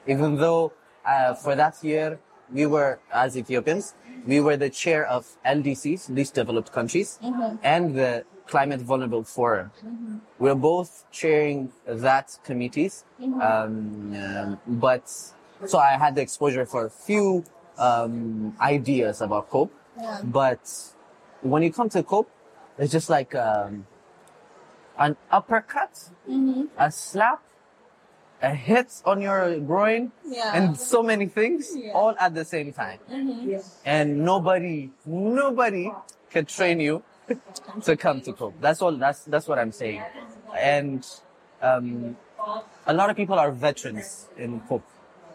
Even 0.06 0.36
though 0.36 0.72
uh, 1.04 1.34
for 1.34 1.54
that 1.54 1.84
year, 1.84 2.18
we 2.52 2.66
were, 2.66 2.98
as 3.12 3.36
Ethiopians, 3.36 3.94
we 4.26 4.40
were 4.40 4.56
the 4.56 4.70
chair 4.70 5.06
of 5.06 5.26
LDCs, 5.44 6.08
least 6.10 6.34
developed 6.34 6.72
countries, 6.72 7.18
and 7.62 7.94
the 7.94 8.24
Climate 8.46 8.80
Vulnerable 8.80 9.24
Forum. 9.24 9.70
We're 10.38 10.54
both 10.54 11.04
chairing 11.10 11.72
that 11.86 12.38
committees, 12.44 13.04
um, 13.22 14.14
um, 14.14 14.60
but 14.66 15.08
so 15.64 15.78
I 15.78 15.92
had 15.96 16.14
the 16.14 16.20
exposure 16.22 16.66
for 16.66 16.86
a 16.86 16.90
few 16.90 17.44
um, 17.78 18.54
ideas 18.60 19.20
about 19.20 19.50
COP, 19.50 19.70
Yeah. 20.00 20.20
but 20.24 20.60
when 21.42 21.62
you 21.62 21.72
come 21.72 21.88
to 21.90 22.02
COP, 22.02 22.28
it's 22.78 22.92
just 22.92 23.08
like 23.10 23.34
um, 23.34 23.86
an 24.98 25.16
uppercut, 25.30 26.10
a 26.78 26.90
slap, 26.92 27.42
a 28.42 28.54
hit 28.54 29.02
on 29.04 29.20
your 29.22 29.58
groin, 29.60 30.12
Yeah. 30.24 30.52
and 30.54 30.76
so 30.78 31.02
many 31.02 31.26
things 31.26 31.72
Yeah. 31.74 31.92
all 31.92 32.14
at 32.18 32.34
the 32.34 32.44
same 32.44 32.72
time. 32.72 32.98
And 33.84 34.24
nobody, 34.24 34.90
nobody 35.06 35.92
can 36.30 36.44
train 36.46 36.80
you 36.80 37.02
to 37.84 37.96
come 37.96 38.20
to 38.20 38.32
COP. 38.32 38.54
That's 38.60 38.80
all. 38.82 38.92
That's 38.92 39.24
that's 39.24 39.48
what 39.48 39.58
I'm 39.58 39.72
saying. 39.72 40.02
And 40.58 41.04
um, 41.62 42.16
a 42.86 42.92
lot 42.92 43.10
of 43.10 43.16
people 43.16 43.38
are 43.38 43.50
veterans 43.50 44.28
in 44.36 44.60
COP. 44.68 44.82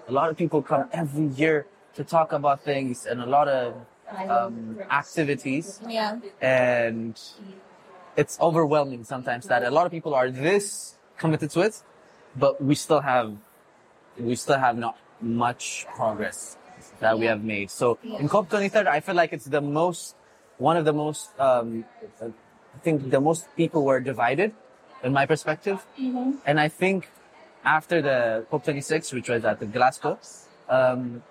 A 0.08 0.12
lot 0.12 0.30
of 0.30 0.38
people 0.38 0.62
come 0.62 0.86
every 0.94 1.28
year 1.28 1.66
to 1.96 2.04
talk 2.04 2.32
about 2.32 2.62
things 2.62 3.06
and 3.06 3.22
a 3.22 3.26
lot 3.26 3.48
of 3.48 3.74
um, 4.30 4.80
activities 4.90 5.80
Yeah. 5.88 6.20
and 6.42 7.20
it's 8.16 8.38
overwhelming 8.42 9.04
sometimes 9.04 9.48
that 9.48 9.64
a 9.64 9.72
lot 9.72 9.86
of 9.86 9.92
people 9.92 10.14
are 10.14 10.30
this 10.30 10.98
committed 11.18 11.50
to 11.52 11.62
it, 11.62 11.82
but 12.36 12.62
we 12.64 12.76
still 12.76 13.02
have 13.02 13.36
we 14.20 14.36
still 14.36 14.58
have 14.58 14.78
not 14.78 14.98
much 15.22 15.86
progress 15.96 16.58
that 17.00 17.18
we 17.18 17.26
have 17.26 17.44
made. 17.44 17.70
So 17.72 17.98
in 18.04 18.28
COP23, 18.28 18.88
I 18.88 19.00
feel 19.00 19.16
like 19.16 19.34
it's 19.34 19.46
the 19.46 19.62
most 19.62 20.16
one 20.58 20.78
of 20.78 20.86
the 20.86 20.94
most 20.94 21.30
um, 21.40 21.86
I 22.22 22.80
think 22.84 23.10
the 23.10 23.20
most 23.22 23.48
people 23.56 23.84
were 23.84 24.00
divided 24.00 24.54
in 25.04 25.14
my 25.14 25.26
perspective, 25.26 25.84
and 26.46 26.60
I 26.60 26.68
think 26.68 27.10
after 27.66 28.02
the 28.02 28.46
COP26, 28.52 29.14
which 29.14 29.30
was 29.30 29.44
at 29.46 29.60
the 29.60 29.66
Glasgow, 29.66 30.20
um, 30.70 31.24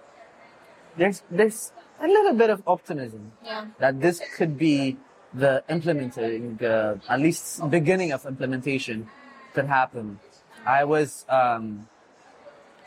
there's 0.96 1.22
there's 1.30 1.72
a 2.00 2.06
little 2.06 2.34
bit 2.34 2.50
of 2.50 2.62
optimism 2.66 3.32
Yeah. 3.44 3.66
that 3.78 4.00
this 4.00 4.20
could 4.36 4.58
be 4.58 4.96
the 5.32 5.62
implementing, 5.68 6.58
uh, 6.64 6.96
at 7.08 7.20
least 7.20 7.62
beginning 7.70 8.10
of 8.12 8.26
implementation 8.26 9.08
could 9.54 9.66
happen. 9.66 10.18
I 10.66 10.84
was, 10.84 11.24
um, 11.28 11.88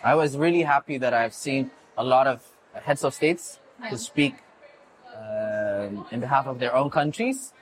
I 0.04 0.16
was 0.16 0.38
really 0.38 0.62
happy 0.64 0.98
that 0.98 1.14
I've 1.14 1.34
seen 1.34 1.72
a 1.98 2.04
lot 2.04 2.28
of 2.28 2.42
heads 2.74 3.04
of 3.04 3.14
states 3.14 3.60
to 3.90 3.98
speak 3.98 4.36
um 5.16 6.06
in 6.12 6.20
behalf 6.20 6.48
of 6.48 6.60
their 6.60 6.76
own 6.76 6.90
countries, 6.90 7.54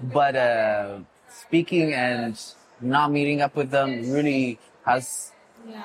but 0.00 0.36
uh, 0.36 0.98
speaking 1.28 1.92
and 1.92 2.38
not 2.80 3.10
meeting 3.10 3.40
up 3.42 3.54
with 3.56 3.70
them 3.70 4.10
really 4.10 4.58
has 4.84 5.32
Yeah. 5.68 5.84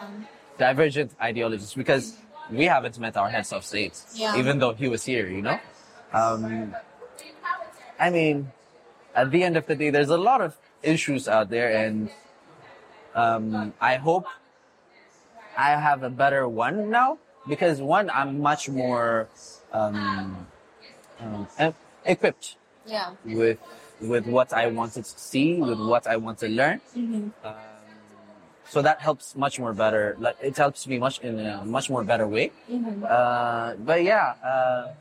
divergent 0.58 1.12
ideologies 1.22 1.74
because 1.74 2.16
we 2.50 2.66
haven't 2.66 2.98
met 3.00 3.18
our 3.18 3.30
heads 3.30 3.52
of 3.52 3.64
states, 3.66 3.98
Yeah. 4.16 4.36
even 4.40 4.60
though 4.60 4.74
he 4.74 4.88
was 4.88 5.04
here, 5.04 5.28
you 5.28 5.42
know? 5.42 5.60
Um, 6.14 6.76
I 8.00 8.10
mean, 8.10 8.52
at 9.16 9.32
the 9.32 9.44
end 9.44 9.58
of 9.58 9.66
the 9.66 9.76
day, 9.76 9.90
there's 9.90 10.10
a 10.10 10.18
lot 10.18 10.42
of 10.42 10.56
issues 10.84 11.28
out 11.28 11.50
there, 11.50 11.70
and 11.76 12.10
um, 13.16 13.74
I 13.80 13.96
hope 13.96 14.26
I 15.58 15.72
have 15.72 16.04
a 16.04 16.10
better 16.10 16.48
one 16.48 16.90
now 16.90 17.18
because 17.48 17.82
one, 17.82 18.10
I'm 18.10 18.42
much 18.42 18.68
more 18.70 19.28
um, 19.72 20.48
um, 21.20 21.48
equipped 22.06 22.58
Yeah. 22.86 23.12
with 23.24 23.60
with 24.02 24.28
what 24.28 24.52
I 24.54 24.68
wanted 24.68 25.06
to 25.06 25.18
see, 25.20 25.56
with 25.62 25.80
what 25.80 26.06
I 26.06 26.18
want 26.18 26.38
to 26.40 26.50
learn. 26.50 26.82
Um, 27.44 27.54
so 28.68 28.82
that 28.82 29.00
helps 29.00 29.36
much 29.36 29.58
more 29.60 29.74
better. 29.74 30.18
Like 30.20 30.36
it 30.42 30.58
helps 30.58 30.86
me 30.88 31.00
much 31.00 31.20
in 31.20 31.40
a 31.40 31.64
much 31.66 31.90
more 31.90 32.04
better 32.04 32.28
way. 32.28 32.52
Uh, 33.08 33.76
but 33.80 34.04
yeah, 34.04 34.34
uh, 34.44 34.92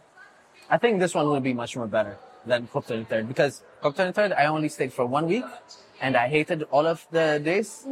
I 0.71 0.79
think 0.79 1.01
this 1.01 1.15
one 1.15 1.27
will 1.27 1.41
be 1.41 1.53
much 1.53 1.77
more 1.77 1.89
better 1.89 2.17
than 2.47 2.69
COP 2.69 2.87
23rd 2.87 3.27
because 3.27 3.63
COP 3.83 3.97
23rd 3.97 4.37
I 4.39 4.47
only 4.47 4.69
stayed 4.69 4.93
for 4.93 5.05
one 5.07 5.27
week 5.27 5.45
and 6.05 6.17
I 6.21 6.29
hated 6.29 6.69
all 6.71 6.87
of 6.87 7.07
the 7.11 7.41
days, 7.43 7.87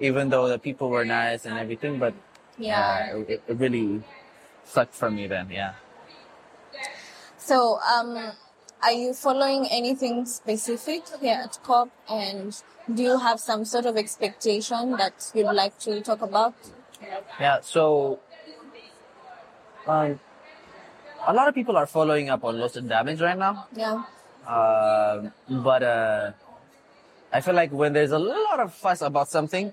even 0.00 0.30
though 0.30 0.48
the 0.48 0.58
people 0.58 0.88
were 0.88 1.04
nice 1.04 1.44
and 1.44 1.58
everything. 1.58 1.98
But 1.98 2.14
Yeah. 2.56 3.12
uh, 3.12 3.32
it, 3.32 3.42
it 3.46 3.56
really 3.64 4.02
sucked 4.64 4.94
for 4.94 5.10
me 5.10 5.26
then. 5.28 5.52
Yeah. 5.52 5.74
So, 7.36 7.78
um, 7.94 8.32
are 8.82 8.92
you 8.92 9.12
following 9.12 9.66
anything 9.70 10.24
specific 10.24 11.02
here 11.20 11.40
at 11.44 11.58
COP? 11.62 11.90
And 12.08 12.56
do 12.88 13.02
you 13.02 13.18
have 13.18 13.38
some 13.38 13.64
sort 13.66 13.84
of 13.84 13.96
expectation 13.96 14.96
that 14.96 15.30
you'd 15.34 15.52
like 15.52 15.78
to 15.80 16.00
talk 16.00 16.22
about? 16.22 16.54
Yeah, 17.38 17.58
so 17.60 18.18
um, 19.86 20.18
a 21.26 21.32
lot 21.34 21.48
of 21.48 21.54
people 21.54 21.76
are 21.76 21.86
following 21.86 22.30
up 22.30 22.44
on 22.44 22.58
loss 22.58 22.76
and 22.76 22.88
damage 22.88 23.20
right 23.20 23.38
now. 23.38 23.66
Yeah. 23.76 24.04
Um 24.42 25.30
but 25.62 25.82
uh, 25.82 26.32
I 27.32 27.40
feel 27.40 27.54
like 27.54 27.72
when 27.72 27.92
there's 27.92 28.12
a 28.12 28.18
lot 28.18 28.60
of 28.60 28.74
fuss 28.74 29.00
about 29.02 29.28
something, 29.28 29.72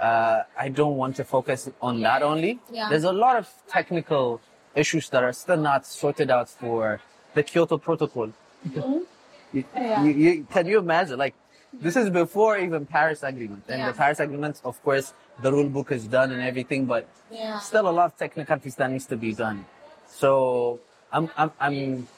uh, 0.00 0.42
I 0.58 0.68
don't 0.68 0.96
want 0.96 1.16
to 1.16 1.24
focus 1.24 1.70
on 1.80 2.00
that 2.02 2.22
only. 2.22 2.58
Yeah. 2.70 2.88
There's 2.88 3.04
a 3.04 3.12
lot 3.12 3.36
of 3.36 3.48
technical 3.68 4.40
issues 4.74 5.08
that 5.10 5.22
are 5.22 5.32
still 5.32 5.58
not 5.58 5.86
sorted 5.86 6.30
out 6.30 6.48
for 6.48 7.00
the 7.34 7.42
Kyoto 7.42 7.78
Protocol. 7.78 8.32
You- 8.74 9.06
Yeah. 9.52 10.02
you, 10.02 10.10
you, 10.12 10.46
can 10.50 10.66
you 10.66 10.78
imagine? 10.78 11.18
Like, 11.18 11.34
this 11.72 11.94
is 11.96 12.08
before 12.10 12.58
even 12.58 12.86
Paris 12.86 13.22
Agreement. 13.22 13.64
And 13.68 13.80
Yeah. 13.80 13.90
the 13.92 13.96
Paris 13.96 14.18
Agreement, 14.18 14.60
of 14.64 14.82
course, 14.82 15.12
the 15.42 15.52
rule 15.52 15.68
book 15.68 15.92
is 15.92 16.06
done 16.06 16.32
and 16.32 16.42
everything, 16.42 16.86
but 16.86 17.06
Yeah. 17.30 17.58
still 17.58 17.86
a 17.88 17.94
lot 17.98 18.06
of 18.06 18.16
technicalities 18.16 18.74
that 18.76 18.90
needs 18.90 19.06
to 19.06 19.16
be 19.16 19.32
done. 19.34 19.64
So 20.08 20.80
I'm 21.12 21.30
I'm 21.36 21.50
I'm 21.60 22.08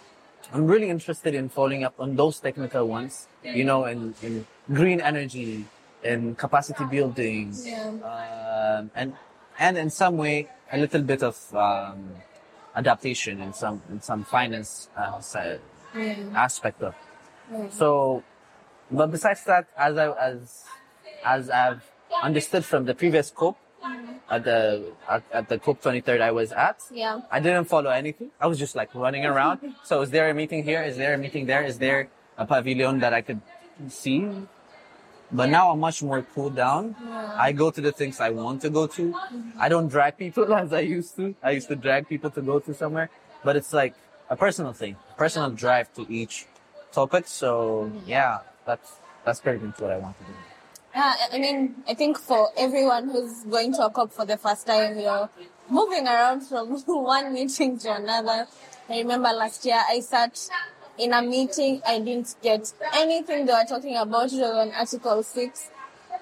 I'm 0.52 0.66
really 0.66 0.88
interested 0.90 1.34
in 1.34 1.48
following 1.48 1.82
up 1.84 1.94
on 1.98 2.16
those 2.16 2.38
technical 2.40 2.86
ones, 2.86 3.26
you 3.42 3.64
know, 3.64 3.84
in, 3.86 4.14
in 4.22 4.46
green 4.72 5.00
energy, 5.00 5.64
and 6.04 6.36
capacity 6.36 6.84
building, 6.84 7.52
Yeah. 7.64 7.88
um, 8.04 8.90
and 8.94 9.14
and 9.58 9.78
in 9.78 9.90
some 9.90 10.16
way 10.16 10.48
a 10.72 10.78
little 10.78 11.02
bit 11.02 11.22
of 11.22 11.36
um, 11.54 12.10
adaptation 12.74 13.40
in 13.40 13.52
some 13.52 13.80
in 13.90 14.00
some 14.02 14.24
finance 14.24 14.88
uh, 14.96 15.20
side, 15.20 15.60
Yeah. 15.94 16.14
aspect 16.34 16.82
of. 16.82 16.94
So, 17.70 18.22
but 18.90 19.10
besides 19.10 19.44
that, 19.44 19.68
as 19.76 19.96
I 19.96 20.06
as 20.12 20.64
as 21.24 21.50
I've 21.50 21.82
understood 22.22 22.64
from 22.64 22.84
the 22.84 22.94
previous 22.94 23.30
COP 23.30 23.56
at 24.30 24.44
the 24.44 24.92
at, 25.08 25.22
at 25.32 25.48
the 25.48 25.58
COP 25.58 25.80
23rd 25.82 26.20
I 26.20 26.30
was 26.32 26.52
at, 26.52 26.80
Yeah. 26.90 27.20
I 27.30 27.40
didn't 27.40 27.66
follow 27.66 27.90
anything. 27.90 28.30
I 28.40 28.46
was 28.46 28.58
just 28.58 28.74
like 28.76 28.94
running 28.94 29.24
around. 29.24 29.60
So 29.84 30.00
is 30.02 30.10
there 30.10 30.28
a 30.28 30.34
meeting 30.34 30.64
here? 30.64 30.82
Is 30.82 30.96
there 30.96 31.14
a 31.14 31.18
meeting 31.18 31.46
there? 31.46 31.62
Is 31.64 31.78
there 31.78 32.08
a 32.36 32.44
pavilion 32.46 33.00
that 33.00 33.12
I 33.14 33.20
could 33.22 33.40
see? 33.88 34.26
But 35.34 35.50
now 35.50 35.72
I'm 35.72 35.80
much 35.80 36.00
more 36.00 36.22
cooled 36.22 36.54
down. 36.54 36.94
I 37.36 37.50
go 37.50 37.72
to 37.72 37.80
the 37.80 37.90
things 37.90 38.20
I 38.20 38.30
want 38.30 38.62
to 38.62 38.70
go 38.70 38.86
to. 38.86 39.12
I 39.58 39.68
don't 39.68 39.88
drag 39.88 40.16
people 40.16 40.54
as 40.62 40.72
I 40.72 40.80
used 40.80 41.16
to. 41.16 41.34
I 41.42 41.50
used 41.50 41.66
to 41.68 41.76
drag 41.76 42.08
people 42.08 42.30
to 42.30 42.40
go 42.40 42.60
to 42.60 42.72
somewhere, 42.72 43.10
but 43.42 43.56
it's 43.56 43.72
like 43.72 43.94
a 44.30 44.36
personal 44.36 44.72
thing, 44.72 44.94
personal 45.16 45.50
drive 45.50 45.92
to 45.94 46.06
each 46.08 46.46
topic. 46.92 47.26
So 47.26 47.90
yeah, 48.06 48.46
that's 48.64 48.92
that's 49.24 49.40
pretty 49.40 49.58
much 49.66 49.80
what 49.80 49.90
I 49.90 49.98
want 49.98 50.16
to 50.18 50.24
do. 50.24 50.32
Yeah, 50.94 51.14
I 51.32 51.38
mean, 51.38 51.82
I 51.88 51.94
think 51.94 52.16
for 52.16 52.50
everyone 52.56 53.10
who's 53.10 53.42
going 53.42 53.72
to 53.74 53.86
a 53.86 53.90
COP 53.90 54.12
for 54.12 54.24
the 54.24 54.36
first 54.36 54.64
time, 54.64 55.00
you're 55.00 55.28
moving 55.68 56.06
around 56.06 56.42
from 56.42 56.78
one 56.86 57.34
meeting 57.34 57.76
to 57.78 57.96
another. 57.96 58.46
I 58.88 58.98
remember 58.98 59.30
last 59.30 59.64
year 59.64 59.80
I 59.88 59.98
sat 59.98 60.38
in 60.98 61.12
a 61.12 61.22
meeting, 61.22 61.82
I 61.86 61.98
didn't 61.98 62.34
get 62.42 62.72
anything 62.94 63.46
they 63.46 63.52
were 63.52 63.64
talking 63.68 63.96
about. 63.96 64.32
It 64.32 64.40
was 64.40 64.56
on 64.56 64.72
Article 64.72 65.22
6. 65.22 65.70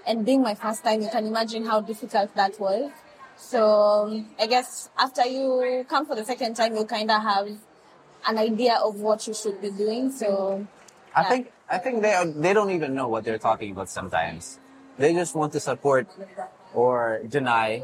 And 0.06 0.24
being 0.24 0.42
my 0.42 0.54
first 0.54 0.82
time, 0.82 1.02
you 1.02 1.08
can 1.08 1.26
imagine 1.26 1.64
how 1.64 1.80
difficult 1.80 2.34
that 2.34 2.58
was. 2.58 2.90
So 3.36 3.62
um, 3.70 4.26
I 4.38 4.46
guess 4.46 4.88
after 4.98 5.24
you 5.26 5.84
come 5.88 6.06
for 6.06 6.16
the 6.16 6.24
second 6.24 6.54
time, 6.54 6.74
you 6.76 6.84
kind 6.84 7.10
of 7.10 7.22
have 7.22 7.48
an 8.26 8.38
idea 8.38 8.76
of 8.76 9.00
what 9.00 9.26
you 9.26 9.34
should 9.34 9.60
be 9.60 9.70
doing. 9.70 10.10
So 10.10 10.66
I 11.14 11.22
Yeah. 11.22 11.28
think 11.28 11.52
I 11.68 11.78
think 11.78 12.02
they 12.02 12.14
they 12.36 12.52
don't 12.52 12.70
even 12.70 12.94
know 12.94 13.08
what 13.08 13.24
they're 13.24 13.38
talking 13.38 13.72
about 13.72 13.88
sometimes. 13.88 14.58
They 14.98 15.12
just 15.14 15.34
want 15.34 15.52
to 15.54 15.60
support 15.60 16.06
or 16.74 17.20
deny 17.28 17.82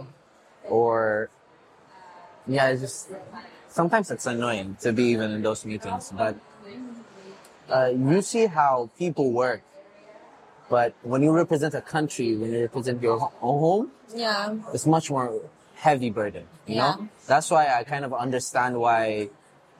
or 0.68 1.30
yeah, 2.46 2.68
it's 2.68 2.80
just 2.80 3.08
sometimes 3.68 4.10
it's 4.10 4.26
annoying 4.26 4.76
to 4.80 4.92
be 4.92 5.04
even 5.14 5.30
in 5.32 5.42
those 5.42 5.64
meetings. 5.64 6.12
But 6.16 6.36
uh, 7.70 7.90
you 7.94 8.22
see 8.22 8.46
how 8.46 8.90
people 8.98 9.32
work. 9.32 9.62
But 10.68 10.94
when 11.02 11.22
you 11.22 11.32
represent 11.32 11.74
a 11.74 11.80
country, 11.80 12.36
when 12.36 12.52
you 12.52 12.60
represent 12.62 13.02
your 13.02 13.18
ho- 13.18 13.32
home, 13.40 13.90
yeah, 14.14 14.54
it's 14.72 14.86
much 14.86 15.10
more 15.10 15.32
heavy 15.76 16.10
burden. 16.10 16.44
You 16.66 16.74
Yeah. 16.76 16.96
know, 16.96 17.08
that's 17.26 17.50
why 17.50 17.72
I 17.72 17.84
kind 17.84 18.04
of 18.04 18.12
understand 18.12 18.78
why 18.78 19.30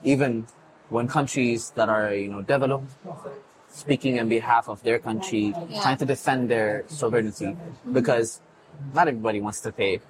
even 0.03 0.47
when 0.89 1.07
countries 1.09 1.71
that 1.77 1.89
are 1.91 2.15
you 2.15 2.29
know 2.33 2.41
developed, 2.41 2.89
speaking 3.69 4.19
on 4.19 4.29
behalf 4.29 4.69
of 4.69 4.83
their 4.83 4.99
country, 4.99 5.55
Yeah. 5.69 5.83
trying 5.83 5.99
to 5.99 6.07
defend 6.07 6.49
their 6.49 6.85
sovereignty, 6.89 7.57
because 7.93 8.41
not 8.95 9.09
everybody 9.09 9.41
wants 9.43 9.61
to 9.61 9.73
pay, 9.73 10.01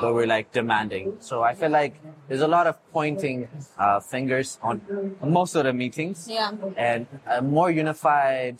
but 0.00 0.14
we're 0.14 0.26
like 0.26 0.52
demanding. 0.52 1.16
So 1.20 1.42
I 1.42 1.54
feel 1.54 1.70
like 1.70 2.00
there's 2.28 2.40
a 2.40 2.48
lot 2.48 2.66
of 2.66 2.76
pointing 2.92 3.48
uh, 3.78 4.00
fingers 4.00 4.58
on 4.62 4.80
most 5.22 5.54
of 5.54 5.64
the 5.64 5.72
meetings 5.72 6.28
yeah, 6.30 6.52
and 6.76 7.06
a 7.26 7.42
more 7.42 7.70
unified 7.70 8.58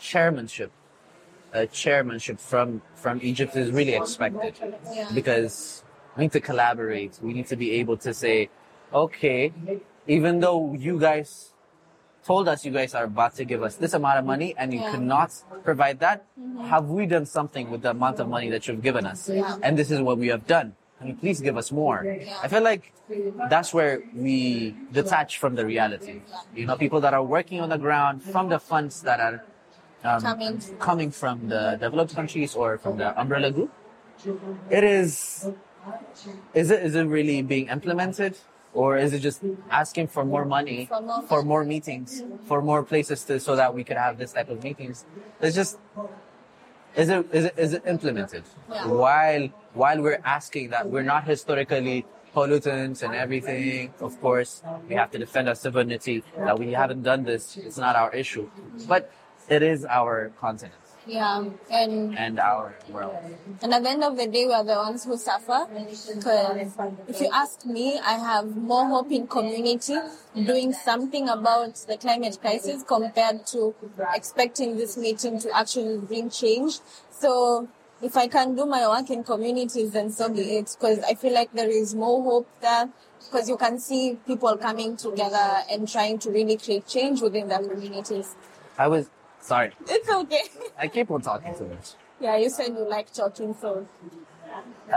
chairmanship 0.00 0.70
uh, 1.54 1.66
chairmanship 1.66 2.38
from 2.38 2.82
from 2.94 3.20
Egypt 3.22 3.56
is 3.56 3.70
really 3.70 3.94
expected 3.94 4.54
Yeah. 4.92 5.08
because 5.14 5.82
we 6.16 6.24
need 6.24 6.32
to 6.32 6.40
collaborate 6.40 7.18
we 7.22 7.32
need 7.32 7.46
to 7.48 7.56
be 7.56 7.72
able 7.72 7.96
to 7.98 8.12
say 8.12 8.48
okay 8.92 9.52
even 10.06 10.40
though 10.40 10.74
you 10.74 10.98
guys 10.98 11.47
told 12.28 12.46
us 12.52 12.64
you 12.66 12.72
guys 12.80 12.92
are 12.98 13.04
about 13.12 13.32
to 13.40 13.44
give 13.50 13.60
us 13.68 13.74
this 13.82 13.92
amount 13.98 14.16
of 14.20 14.24
money 14.32 14.50
and 14.60 14.66
you 14.74 14.80
Yeah. 14.80 14.90
could 14.92 15.06
not 15.16 15.30
provide 15.68 15.96
that 16.06 16.18
have 16.72 16.84
we 16.96 17.02
done 17.16 17.26
something 17.38 17.64
with 17.72 17.80
the 17.86 17.90
amount 17.96 18.16
of 18.22 18.26
money 18.36 18.48
that 18.54 18.62
you've 18.66 18.84
given 18.88 19.04
us? 19.12 19.20
Yeah. 19.28 19.64
and 19.64 19.72
this 19.80 19.90
is 19.94 19.98
what 20.08 20.16
we 20.22 20.28
have 20.34 20.44
done. 20.58 20.68
Can 20.98 21.06
you 21.10 21.16
please 21.22 21.38
give 21.48 21.56
us 21.62 21.68
more? 21.82 21.98
I 22.44 22.46
feel 22.52 22.64
like 22.72 22.82
that's 23.54 23.70
where 23.76 23.94
we 24.26 24.36
detach 25.00 25.30
from 25.42 25.52
the 25.58 25.64
reality. 25.74 26.16
You 26.58 26.66
know 26.68 26.76
people 26.84 27.00
that 27.06 27.14
are 27.18 27.22
working 27.36 27.58
on 27.64 27.68
the 27.74 27.80
ground 27.86 28.16
from 28.34 28.44
the 28.54 28.60
funds 28.70 28.94
that 29.08 29.18
are 29.26 29.36
um, 30.08 30.20
Coming. 30.28 30.54
coming 30.88 31.10
from 31.22 31.36
the 31.54 31.62
developed 31.84 32.12
countries 32.20 32.50
or 32.60 32.68
from 32.84 32.94
the 33.02 33.08
umbrella 33.22 33.50
group. 33.56 33.70
It 34.78 34.84
is 34.84 35.12
is 36.60 36.66
it 36.74 36.80
is 36.88 36.92
it 37.00 37.06
really 37.16 37.38
being 37.54 37.66
implemented 37.76 38.32
or 38.74 38.96
is 38.96 39.12
it 39.12 39.20
just 39.20 39.40
asking 39.70 40.06
for 40.08 40.24
more 40.24 40.44
money 40.44 40.86
For 40.86 41.00
more- 41.00 41.22
for 41.30 41.42
more 41.42 41.64
meetings 41.64 42.22
for 42.46 42.60
more 42.62 42.82
places 42.82 43.24
to 43.24 43.40
so 43.40 43.56
that 43.56 43.74
we 43.74 43.82
could 43.84 43.96
have 43.96 44.18
this 44.18 44.32
type 44.32 44.48
of 44.50 44.62
meetings? 44.62 45.04
It's 45.40 45.54
just 45.56 45.78
is 46.96 47.08
it 47.08 47.26
is 47.32 47.44
it 47.44 47.54
is 47.56 47.72
it 47.74 47.82
implemented? 47.86 48.44
Yeah. 48.70 48.86
while 48.88 49.48
while 49.74 50.00
we're 50.02 50.20
asking 50.24 50.70
that 50.70 50.88
we're 50.90 51.02
not 51.14 51.24
historically 51.24 52.06
pollutants 52.34 53.02
and 53.02 53.14
everything 53.14 53.92
of 54.00 54.20
course 54.20 54.62
we 54.88 54.94
have 54.94 55.10
to 55.12 55.18
defend 55.18 55.48
our 55.48 55.54
sovereignty 55.54 56.22
that 56.36 56.58
we 56.58 56.72
haven't 56.72 57.02
done 57.02 57.24
this. 57.24 57.56
It's 57.56 57.78
not 57.78 57.96
our 57.96 58.12
issue. 58.14 58.50
But 58.86 59.10
it 59.48 59.62
is 59.62 59.84
our 59.86 60.30
continent 60.40 60.74
yeah. 61.08 61.44
And 61.70 62.16
and 62.18 62.38
our 62.38 62.74
world 62.90 63.16
And 63.62 63.72
at 63.72 63.82
the 63.82 63.88
end 63.90 64.04
of 64.04 64.16
the 64.16 64.26
day, 64.26 64.46
we 64.46 64.52
are 64.52 64.64
the 64.64 64.76
ones 64.76 65.04
who 65.04 65.16
suffer. 65.16 65.66
Because 66.14 66.76
if 67.08 67.20
you 67.20 67.30
ask 67.32 67.64
me, 67.64 67.98
I 67.98 68.12
have 68.12 68.56
more 68.56 68.86
hope 68.86 69.10
in 69.10 69.26
community 69.26 69.96
doing 70.34 70.72
something 70.72 71.28
about 71.28 71.74
the 71.88 71.96
climate 71.96 72.38
crisis 72.40 72.82
compared 72.82 73.46
to 73.48 73.74
expecting 74.14 74.76
this 74.76 74.96
meeting 74.96 75.40
to 75.40 75.56
actually 75.56 75.98
bring 75.98 76.30
change. 76.30 76.80
So 77.10 77.68
if 78.02 78.16
I 78.16 78.28
can 78.28 78.54
do 78.54 78.66
my 78.66 78.86
work 78.86 79.10
in 79.10 79.24
communities, 79.24 79.92
then 79.92 80.10
so 80.10 80.28
be 80.28 80.42
it. 80.58 80.76
Because 80.78 81.00
I 81.00 81.14
feel 81.14 81.32
like 81.32 81.52
there 81.52 81.70
is 81.70 81.94
more 81.94 82.22
hope 82.22 82.48
there. 82.60 82.90
Because 83.18 83.48
you 83.48 83.56
can 83.56 83.78
see 83.78 84.16
people 84.26 84.56
coming 84.56 84.96
together 84.96 85.62
and 85.70 85.88
trying 85.88 86.18
to 86.20 86.30
really 86.30 86.56
create 86.56 86.86
change 86.86 87.20
within 87.20 87.48
their 87.48 87.58
communities. 87.58 88.36
i 88.78 88.86
was 88.86 89.10
sorry 89.52 89.70
It's 89.94 90.10
okay. 90.20 90.44
i 90.78 90.86
keep 90.96 91.08
on 91.14 91.20
talking 91.30 91.52
too 91.60 91.68
much 91.74 91.88
yeah, 92.20 92.36
you 92.42 92.50
said 92.50 92.68
you 92.78 92.84
like 92.96 93.08
talking, 93.12 93.54
so 93.62 93.70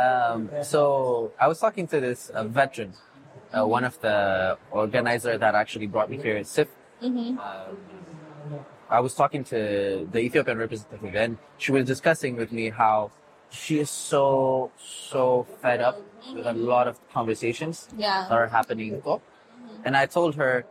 Um, 0.06 0.50
so 0.74 1.32
I 1.40 1.46
was 1.52 1.60
talking 1.60 1.86
to 1.94 1.98
this 2.08 2.30
uh, 2.30 2.46
veteran, 2.60 2.94
uh, 3.54 3.68
one 3.78 3.84
of 3.84 3.96
the 4.06 4.58
organizer 4.72 5.38
that 5.44 5.54
actually 5.64 5.88
brought 5.94 6.10
me 6.10 6.18
here, 6.26 6.38
at 6.38 6.48
SIF. 6.48 6.70
Um, 7.04 7.38
I 8.90 9.00
was 9.06 9.14
talking 9.22 9.44
to 9.54 10.08
the 10.12 10.20
Ethiopian 10.28 10.58
representative, 10.58 11.14
and 11.16 11.38
she 11.64 11.72
was 11.76 11.84
discussing 11.94 12.34
with 12.42 12.52
me 12.52 12.66
how 12.82 13.12
she 13.50 13.80
is 13.86 13.90
so 14.12 14.72
so 14.78 15.46
fed 15.62 15.80
up 15.90 15.98
with 16.36 16.48
a 16.48 16.54
lot 16.72 16.86
of 16.92 16.96
conversations 17.18 17.76
Yeah. 17.98 18.26
that 18.30 18.36
are 18.42 18.48
happening. 18.48 18.92
And 19.86 19.94
I 20.04 20.06
told 20.18 20.36
her, 20.42 20.66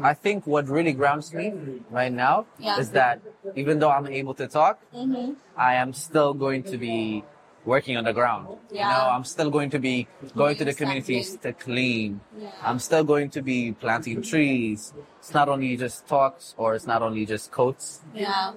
I 0.00 0.14
think 0.14 0.46
what 0.46 0.68
really 0.68 0.92
grounds 0.92 1.32
me 1.34 1.52
right 1.90 2.12
now 2.12 2.46
Yeah. 2.58 2.78
is 2.78 2.90
that 2.90 3.20
even 3.56 3.78
though 3.78 3.90
I'm 3.90 4.06
able 4.06 4.34
to 4.34 4.46
talk, 4.46 4.78
Mm-hmm. 4.94 5.34
I 5.56 5.74
am 5.74 5.92
still 5.92 6.34
going 6.34 6.62
to 6.64 6.76
be 6.78 7.24
working 7.64 7.96
on 7.96 8.04
the 8.04 8.12
ground. 8.12 8.48
You 8.72 8.78
know, 8.80 9.08
I'm 9.12 9.24
still 9.24 9.50
going 9.50 9.70
to 9.70 9.78
be 9.78 10.06
going 10.34 10.56
to 10.56 10.64
the 10.64 10.72
communities 10.74 11.36
to 11.42 11.52
clean. 11.52 12.20
Yeah. 12.38 12.50
I'm 12.62 12.78
still 12.78 13.04
going 13.04 13.28
to 13.30 13.42
be 13.42 13.72
planting 13.72 14.22
trees. 14.22 14.94
It's 15.18 15.34
not 15.34 15.48
only 15.48 15.76
just 15.76 16.06
talks 16.08 16.54
or 16.56 16.74
it's 16.74 16.86
not 16.86 17.02
only 17.02 17.26
just 17.26 17.50
quotes, 17.50 18.00
yeah. 18.14 18.52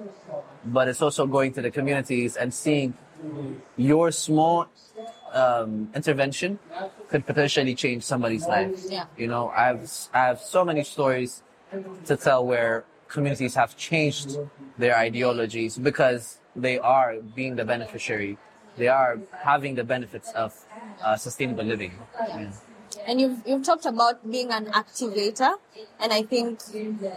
but 0.63 0.88
it's 0.88 1.01
also 1.01 1.25
going 1.25 1.51
to 1.54 1.62
the 1.62 1.71
communities 1.71 2.38
and 2.38 2.54
seeing 2.54 2.93
your 3.77 4.12
small 4.12 4.67
um, 5.34 5.89
intervention 5.96 6.60
could 7.10 7.26
potentially 7.26 7.76
change 7.76 8.04
somebody's 8.04 8.48
life. 8.48 8.80
Yeah. 8.89 9.06
You 9.17 9.28
know, 9.28 9.50
I've 9.50 9.89
I 10.13 10.26
have 10.26 10.39
so 10.39 10.65
many 10.65 10.84
stories 10.84 11.44
to 12.06 12.17
tell 12.17 12.46
where 12.46 12.86
communities 13.08 13.56
have 13.56 13.76
changed 13.76 14.38
their 14.78 14.96
ideologies 14.98 15.78
because 15.78 16.39
they 16.56 16.80
are 16.80 17.17
being 17.36 17.56
the 17.56 17.65
beneficiary. 17.65 18.38
They 18.78 18.88
are 18.88 19.20
having 19.44 19.76
the 19.76 19.84
benefits 19.84 20.32
of 20.32 20.56
uh, 21.04 21.17
sustainable 21.17 21.65
living. 21.65 21.94
Yeah. 22.20 22.52
And 23.08 23.20
you've, 23.22 23.41
you've 23.46 23.63
talked 23.63 23.86
about 23.86 24.30
being 24.30 24.52
an 24.52 24.65
activator, 24.67 25.56
and 26.00 26.13
I 26.13 26.24
think 26.24 26.60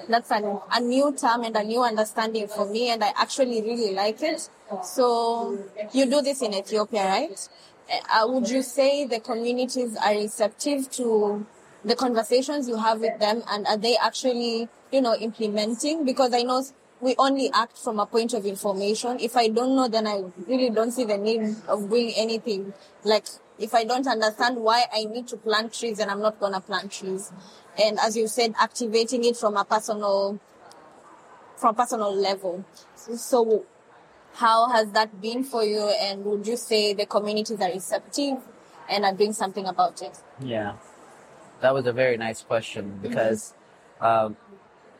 that's 0.08 0.30
an, 0.30 0.58
a 0.72 0.80
new 0.80 1.14
term 1.14 1.42
and 1.42 1.54
a 1.56 1.64
new 1.64 1.82
understanding 1.82 2.48
for 2.48 2.64
me, 2.66 2.90
and 2.90 3.02
I 3.02 3.12
actually 3.16 3.60
really 3.60 3.92
like 3.92 4.22
it. 4.22 4.48
So 4.82 5.58
you 5.92 6.06
do 6.06 6.22
this 6.22 6.42
in 6.42 6.54
Ethiopia, 6.54 7.04
right? 7.04 7.48
Uh, 7.90 8.26
would 8.26 8.48
you 8.48 8.62
say 8.62 9.04
the 9.04 9.20
communities 9.20 9.96
are 9.96 10.14
receptive 10.14 10.90
to 10.90 11.46
the 11.84 11.94
conversations 11.94 12.66
you 12.66 12.76
have 12.76 13.00
with 13.00 13.18
them, 13.20 13.42
and 13.48 13.66
are 13.66 13.76
they 13.76 13.96
actually, 13.96 14.68
you 14.90 15.02
know, 15.02 15.14
implementing? 15.14 16.04
Because 16.04 16.32
I 16.32 16.42
know 16.42 16.64
we 17.00 17.14
only 17.18 17.50
act 17.52 17.76
from 17.76 18.00
a 18.00 18.06
point 18.06 18.32
of 18.32 18.46
information. 18.46 19.18
If 19.20 19.36
I 19.36 19.48
don't 19.48 19.76
know, 19.76 19.88
then 19.88 20.06
I 20.06 20.24
really 20.46 20.70
don't 20.70 20.92
see 20.92 21.04
the 21.04 21.18
need 21.18 21.56
of 21.68 21.90
doing 21.90 22.12
anything. 22.16 22.72
Like, 23.04 23.26
if 23.58 23.74
I 23.74 23.84
don't 23.84 24.06
understand 24.06 24.56
why 24.56 24.84
I 24.92 25.04
need 25.04 25.28
to 25.28 25.36
plant 25.36 25.74
trees, 25.74 25.98
then 25.98 26.08
I'm 26.08 26.20
not 26.20 26.40
gonna 26.40 26.62
plant 26.62 26.90
trees. 26.90 27.30
And 27.78 27.98
as 27.98 28.16
you 28.16 28.28
said, 28.28 28.54
activating 28.58 29.24
it 29.24 29.36
from 29.36 29.56
a 29.58 29.64
personal, 29.64 30.40
from 31.56 31.74
a 31.74 31.74
personal 31.74 32.14
level. 32.14 32.64
So, 32.94 33.66
how 34.34 34.68
has 34.68 34.90
that 34.92 35.20
been 35.20 35.44
for 35.44 35.64
you? 35.64 35.80
And 36.00 36.24
would 36.24 36.46
you 36.46 36.56
say 36.56 36.92
the 36.94 37.06
communities 37.06 37.60
are 37.60 37.70
receptive 37.70 38.38
and 38.88 39.04
are 39.04 39.14
doing 39.14 39.32
something 39.32 39.66
about 39.66 40.02
it? 40.02 40.18
Yeah, 40.40 40.74
that 41.60 41.72
was 41.72 41.86
a 41.86 41.92
very 41.92 42.16
nice 42.16 42.42
question 42.42 42.98
because 43.00 43.54
um, 44.00 44.36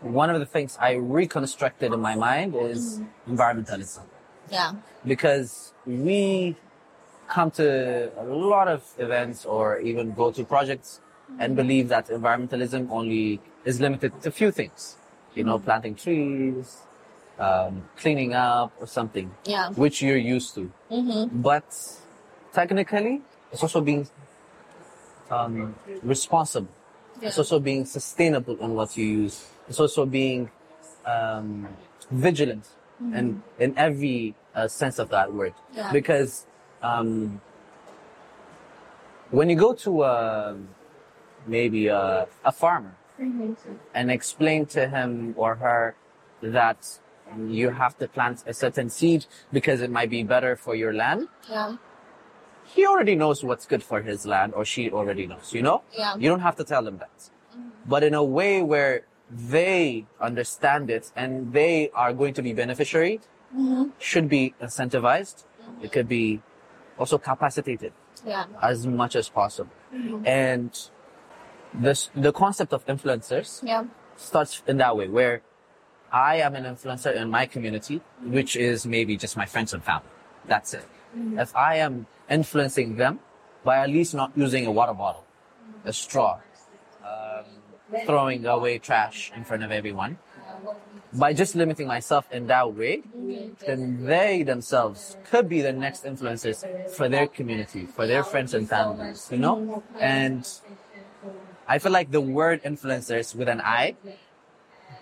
one 0.01 0.31
of 0.31 0.39
the 0.41 0.47
things 0.47 0.79
I 0.81 0.93
reconstructed 0.95 1.93
in 1.93 2.01
my 2.01 2.15
mind 2.15 2.55
is 2.55 3.01
environmentalism 3.29 4.03
Yeah. 4.51 4.73
because 5.05 5.73
we 5.87 6.57
come 7.29 7.51
to 7.53 8.13
a 8.19 8.25
lot 8.25 8.69
of 8.69 8.85
events 8.99 9.45
or 9.45 9.79
even 9.81 10.13
go 10.13 10.31
to 10.31 10.45
projects 10.45 11.01
and 11.39 11.57
believe 11.57 11.89
that 11.89 12.09
environmentalism 12.09 12.91
only 12.91 13.41
is 13.65 13.81
limited 13.81 14.13
to 14.23 14.29
a 14.29 14.33
few 14.33 14.51
things, 14.53 14.97
you 15.35 15.43
know, 15.43 15.59
planting 15.59 15.95
trees, 15.95 16.83
um, 17.39 17.89
cleaning 17.97 18.35
up 18.35 18.73
or 18.81 18.87
something, 18.87 19.35
Yeah. 19.45 19.71
which 19.71 20.03
you're 20.03 20.17
used 20.17 20.55
to. 20.55 20.71
Mm-hmm. 20.91 21.41
But 21.43 21.65
technically, 22.53 23.23
it's 23.53 23.63
also 23.63 23.81
being 23.81 24.07
um, 25.31 25.75
responsible. 26.03 26.69
It's 27.23 27.39
also 27.39 27.59
being 27.61 27.87
sustainable 27.87 28.57
in 28.61 28.75
what 28.75 28.97
you 28.97 29.07
use. 29.07 29.47
it's 29.69 29.81
also 29.81 30.05
being 30.05 30.51
um, 31.07 31.69
vigilant 32.11 32.67
and 33.13 33.43
in 33.59 33.77
every 33.77 34.35
uh, 34.55 34.69
sense 34.69 34.99
of 34.99 35.09
that 35.11 35.33
word. 35.33 35.55
Yeah. 35.75 35.91
Because 35.93 36.47
um, 36.83 37.41
when 39.31 39.49
you 39.51 39.57
go 39.57 39.75
to 39.75 40.03
uh, 40.03 40.55
maybe 41.47 41.89
a, 41.89 42.27
a 42.45 42.53
farmer 42.53 42.95
and 43.95 44.11
explain 44.11 44.67
to 44.67 44.89
him 44.89 45.35
or 45.37 45.57
her 45.57 45.95
that 46.43 46.99
you 47.49 47.71
have 47.71 47.97
to 47.99 48.09
plant 48.09 48.45
a 48.47 48.55
certain 48.55 48.89
seed 48.91 49.27
because 49.53 49.81
it 49.81 49.91
might 49.91 50.11
be 50.11 50.23
better 50.23 50.57
for 50.57 50.75
your 50.75 50.93
land, 50.93 51.29
Yeah. 51.51 51.77
he 52.65 52.87
already 52.87 53.15
knows 53.15 53.43
what's 53.45 53.67
good 53.67 53.83
for 53.83 54.03
his 54.03 54.25
land 54.27 54.55
or 54.55 54.65
she 54.65 54.91
already 54.91 55.27
knows, 55.27 55.53
you 55.53 55.63
know? 55.63 55.83
Yeah. 55.93 56.17
You 56.17 56.29
don't 56.29 56.41
have 56.41 56.57
to 56.57 56.65
tell 56.65 56.83
them 56.83 56.99
that. 56.99 57.17
Mm-hmm. 57.19 57.69
But 57.87 58.05
in 58.05 58.15
a 58.15 58.25
way 58.25 58.63
where 58.63 59.07
they 59.31 60.07
understand 60.21 60.91
it 60.91 61.11
and 61.17 61.53
they 61.53 61.91
are 61.95 62.13
going 62.13 62.35
to 62.35 62.43
be 62.43 62.53
beneficiary, 62.53 63.21
mm-hmm. 63.55 63.91
should 63.99 64.29
be 64.29 64.55
incentivized. 64.61 65.45
It 65.83 65.93
could 65.93 66.09
be 66.09 66.41
also 66.99 67.19
capacitated 67.19 67.93
Yeah. 68.25 68.47
as 68.63 68.87
much 68.87 69.17
as 69.17 69.29
possible. 69.29 69.73
Mm-hmm. 69.93 70.27
And 70.27 70.71
this, 71.73 72.11
the 72.15 72.33
concept 72.33 72.73
of 72.73 72.87
Enfluencers 72.87 73.63
Yeah. 73.65 73.85
starts 74.17 74.63
in 74.67 74.77
that 74.79 74.97
way 74.97 75.09
where 75.09 75.43
I 76.15 76.37
am 76.37 76.55
an 76.55 76.63
influencer 76.63 77.13
in 77.13 77.29
my 77.29 77.45
community, 77.45 78.01
which 78.23 78.55
is 78.55 78.87
maybe 78.87 79.17
just 79.17 79.37
my 79.37 79.47
friends 79.47 79.75
and 79.75 79.83
family. 79.83 80.07
That's 80.47 80.73
it. 80.73 80.87
If 81.37 81.55
I 81.57 81.77
am 81.77 82.07
influencing 82.31 82.95
them 82.95 83.19
by 83.65 83.79
at 83.79 83.91
least 83.91 84.15
not 84.15 84.31
using 84.37 84.65
a 84.65 84.71
water 84.71 84.95
bottle, 84.95 85.25
a 85.85 85.93
straw, 85.93 86.39
um, 87.05 87.47
throwing 88.07 88.47
away 88.47 88.79
trash 88.79 89.33
in 89.35 89.43
front 89.43 89.65
of 89.65 89.73
everyone, 89.73 90.19
by 91.13 91.33
just 91.33 91.57
limiting 91.57 91.89
myself 91.89 92.31
in 92.31 92.47
that 92.47 92.73
way, 92.75 93.03
then 93.67 94.07
they 94.07 94.45
themselves 94.45 95.17
could 95.25 95.49
be 95.49 95.63
the 95.63 95.73
next 95.73 96.05
influencers 96.05 96.65
for 96.87 97.09
their 97.09 97.27
community, 97.27 97.87
for 97.87 98.07
their 98.07 98.23
friends 98.23 98.55
and 98.55 98.69
families, 98.69 99.29
you 99.33 99.39
know? 99.39 99.83
And 100.01 100.49
I 101.67 101.81
feel 101.81 101.91
like 101.91 102.13
the 102.13 102.21
word 102.21 102.63
influencers 102.63 103.35
with 103.35 103.49
an 103.49 103.61
I 103.61 103.97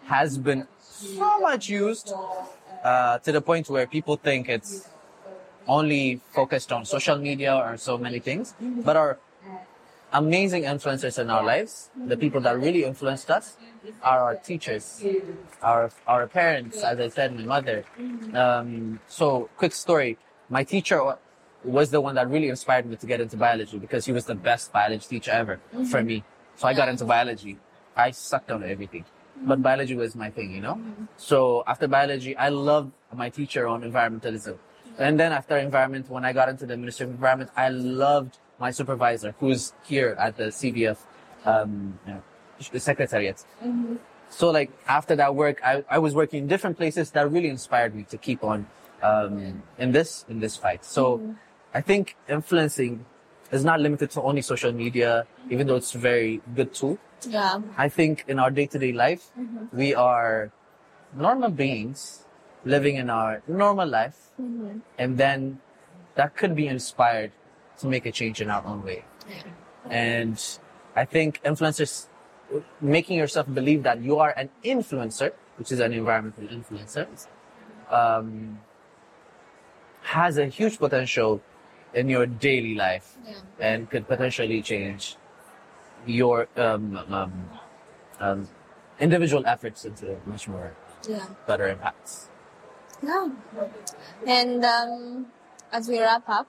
has 0.07 0.39
been 0.39 0.69
so 1.03 1.41
much 1.41 1.69
used 1.69 2.13
uh, 2.85 3.19
to 3.19 3.33
the 3.33 3.41
point 3.41 3.69
where 3.69 3.87
people 3.87 4.17
think 4.17 4.49
it's 4.49 4.89
only 5.67 6.21
focused 6.33 6.73
on 6.73 6.85
social 6.85 7.19
media 7.19 7.55
or 7.55 7.77
so 7.77 7.99
many 7.99 8.19
things, 8.19 8.55
but 8.61 8.97
our 8.97 9.19
amazing 10.13 10.65
influencers 10.65 11.19
in 11.19 11.31
our 11.31 11.45
lives, 11.45 11.91
the 12.07 12.17
people 12.17 12.41
that 12.41 12.59
really 12.59 12.85
influenced 12.85 13.31
us, 13.31 13.57
are 14.03 14.21
our 14.21 14.37
teachers, 14.37 15.05
our 15.63 15.91
our 16.07 16.27
parents, 16.27 16.83
as 16.83 17.01
I 17.01 17.09
said, 17.09 17.35
my 17.35 17.43
mother. 17.43 17.85
Um, 18.35 19.01
so, 19.09 19.51
quick 19.57 19.73
story: 19.73 20.19
my 20.49 20.65
teacher 20.65 21.17
was 21.65 21.91
the 21.91 22.01
one 22.01 22.15
that 22.17 22.29
really 22.29 22.49
inspired 22.49 22.87
me 22.87 22.97
to 22.97 23.07
get 23.07 23.21
into 23.21 23.37
biology 23.37 23.79
because 23.79 24.05
he 24.05 24.13
was 24.13 24.27
the 24.27 24.35
best 24.35 24.73
biology 24.73 25.07
teacher 25.09 25.31
ever 25.31 25.61
for 25.91 26.03
me. 26.03 26.25
So 26.57 26.69
I 26.69 26.75
got 26.75 26.89
into 26.89 27.05
biology. 27.05 27.59
I 27.97 28.11
sucked 28.11 28.51
on 28.51 28.65
everything, 28.65 29.05
but 29.45 29.63
biology 29.63 29.95
was 29.95 30.15
my 30.15 30.31
thing, 30.31 30.53
you 30.53 30.61
know. 30.61 30.81
So 31.17 31.65
after 31.67 31.89
biology, 31.89 32.37
I 32.37 32.49
loved 32.49 32.93
my 33.15 33.29
teacher 33.29 33.67
on 33.67 33.83
environmentalism, 33.83 34.57
and 34.99 35.19
then 35.19 35.33
after 35.33 35.57
environment, 35.59 36.09
when 36.11 36.25
I 36.25 36.33
got 36.33 36.49
into 36.49 36.67
the 36.67 36.77
Ministry 36.77 37.05
of 37.05 37.11
Environment, 37.11 37.51
I 37.57 37.69
loved 37.69 38.39
my 38.59 38.71
supervisor, 38.71 39.35
who's 39.41 39.73
here 39.85 40.17
at 40.19 40.37
the 40.37 40.45
CVF, 40.45 40.99
um, 41.45 41.99
you 42.07 42.13
know, 42.15 42.23
the 42.71 42.81
secretariat. 42.81 43.45
So 44.29 44.51
like 44.51 44.71
after 44.87 45.17
that 45.17 45.35
work, 45.35 45.61
I, 45.65 45.85
I 45.91 45.99
was 45.99 46.15
working 46.15 46.45
in 46.45 46.49
different 46.49 46.77
places 46.77 47.11
that 47.11 47.31
really 47.31 47.49
inspired 47.49 47.95
me 47.95 48.05
to 48.05 48.17
keep 48.17 48.43
on 48.45 48.67
um, 49.03 49.63
in 49.79 49.93
this 49.93 50.25
in 50.29 50.41
this 50.41 50.57
fight. 50.57 50.85
So 50.85 51.35
I 51.75 51.81
think 51.81 52.17
influencing 52.29 53.05
is 53.51 53.65
not 53.65 53.81
limited 53.81 54.11
to 54.13 54.23
only 54.23 54.43
social 54.43 54.73
media, 54.73 55.27
even 55.51 55.67
though 55.67 55.77
it's 55.77 55.95
a 55.95 55.99
very 55.99 56.41
good 56.55 56.73
tool. 56.73 56.99
Yeah. 57.29 57.61
I 57.77 57.89
think 57.89 58.25
in 58.29 58.39
our 58.39 58.51
day 58.51 58.67
to 58.67 58.79
day 58.79 58.93
life, 58.93 59.31
we 59.73 59.95
are 59.95 60.51
normal 61.17 61.51
beings 61.51 62.25
living 62.65 62.97
in 62.97 63.11
our 63.11 63.43
normal 63.49 63.89
life, 63.89 64.31
and 64.99 65.19
then 65.19 65.61
that 66.15 66.37
could 66.37 66.55
be 66.55 66.67
inspired 66.67 67.33
to 67.79 67.87
make 67.87 68.07
a 68.07 68.13
change 68.13 68.41
in 68.41 68.51
our 68.51 68.65
own 68.65 68.83
way. 68.85 69.05
And 69.91 70.39
I 70.95 71.05
think 71.05 71.41
influencers, 71.45 72.07
making 72.81 73.19
yourself 73.19 73.47
believe 73.53 73.83
that 73.83 74.01
you 74.03 74.19
are 74.19 74.31
an 74.37 74.51
influencer, 74.65 75.33
which 75.57 75.73
is 75.73 75.81
an 75.81 75.93
environmental 75.93 76.47
influencer, 76.49 77.07
um, 77.91 78.61
has 80.03 80.37
a 80.39 80.47
huge 80.47 80.79
potential 80.79 81.41
in 81.95 82.09
your 82.09 82.27
daily 82.27 82.75
life 82.75 83.17
Yeah. 83.27 83.35
and 83.61 83.91
could 83.91 84.09
potentially 84.09 84.63
change 84.63 85.17
your 86.07 86.49
um, 86.57 86.97
um, 87.11 87.51
um, 88.21 88.49
individual 89.01 89.45
efforts 89.47 89.85
into 89.85 90.17
much 90.27 90.49
more 90.49 90.73
Yeah. 91.09 91.27
better 91.47 91.69
impacts. 91.69 92.29
Yeah. 93.03 93.29
And 94.27 94.65
um, 94.65 95.27
as 95.73 95.89
we 95.89 96.01
wrap 96.01 96.29
up, 96.29 96.47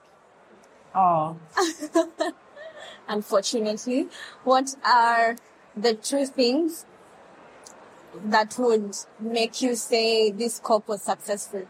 Oh, 0.96 1.36
unfortunately, 3.08 4.06
what 4.44 4.76
are 4.84 5.34
the 5.76 5.94
two 5.94 6.24
things 6.24 6.86
that 8.26 8.56
would 8.58 8.94
make 9.18 9.60
you 9.60 9.74
say 9.74 10.30
this 10.30 10.60
COP 10.60 10.86
was 10.86 11.02
successful? 11.02 11.66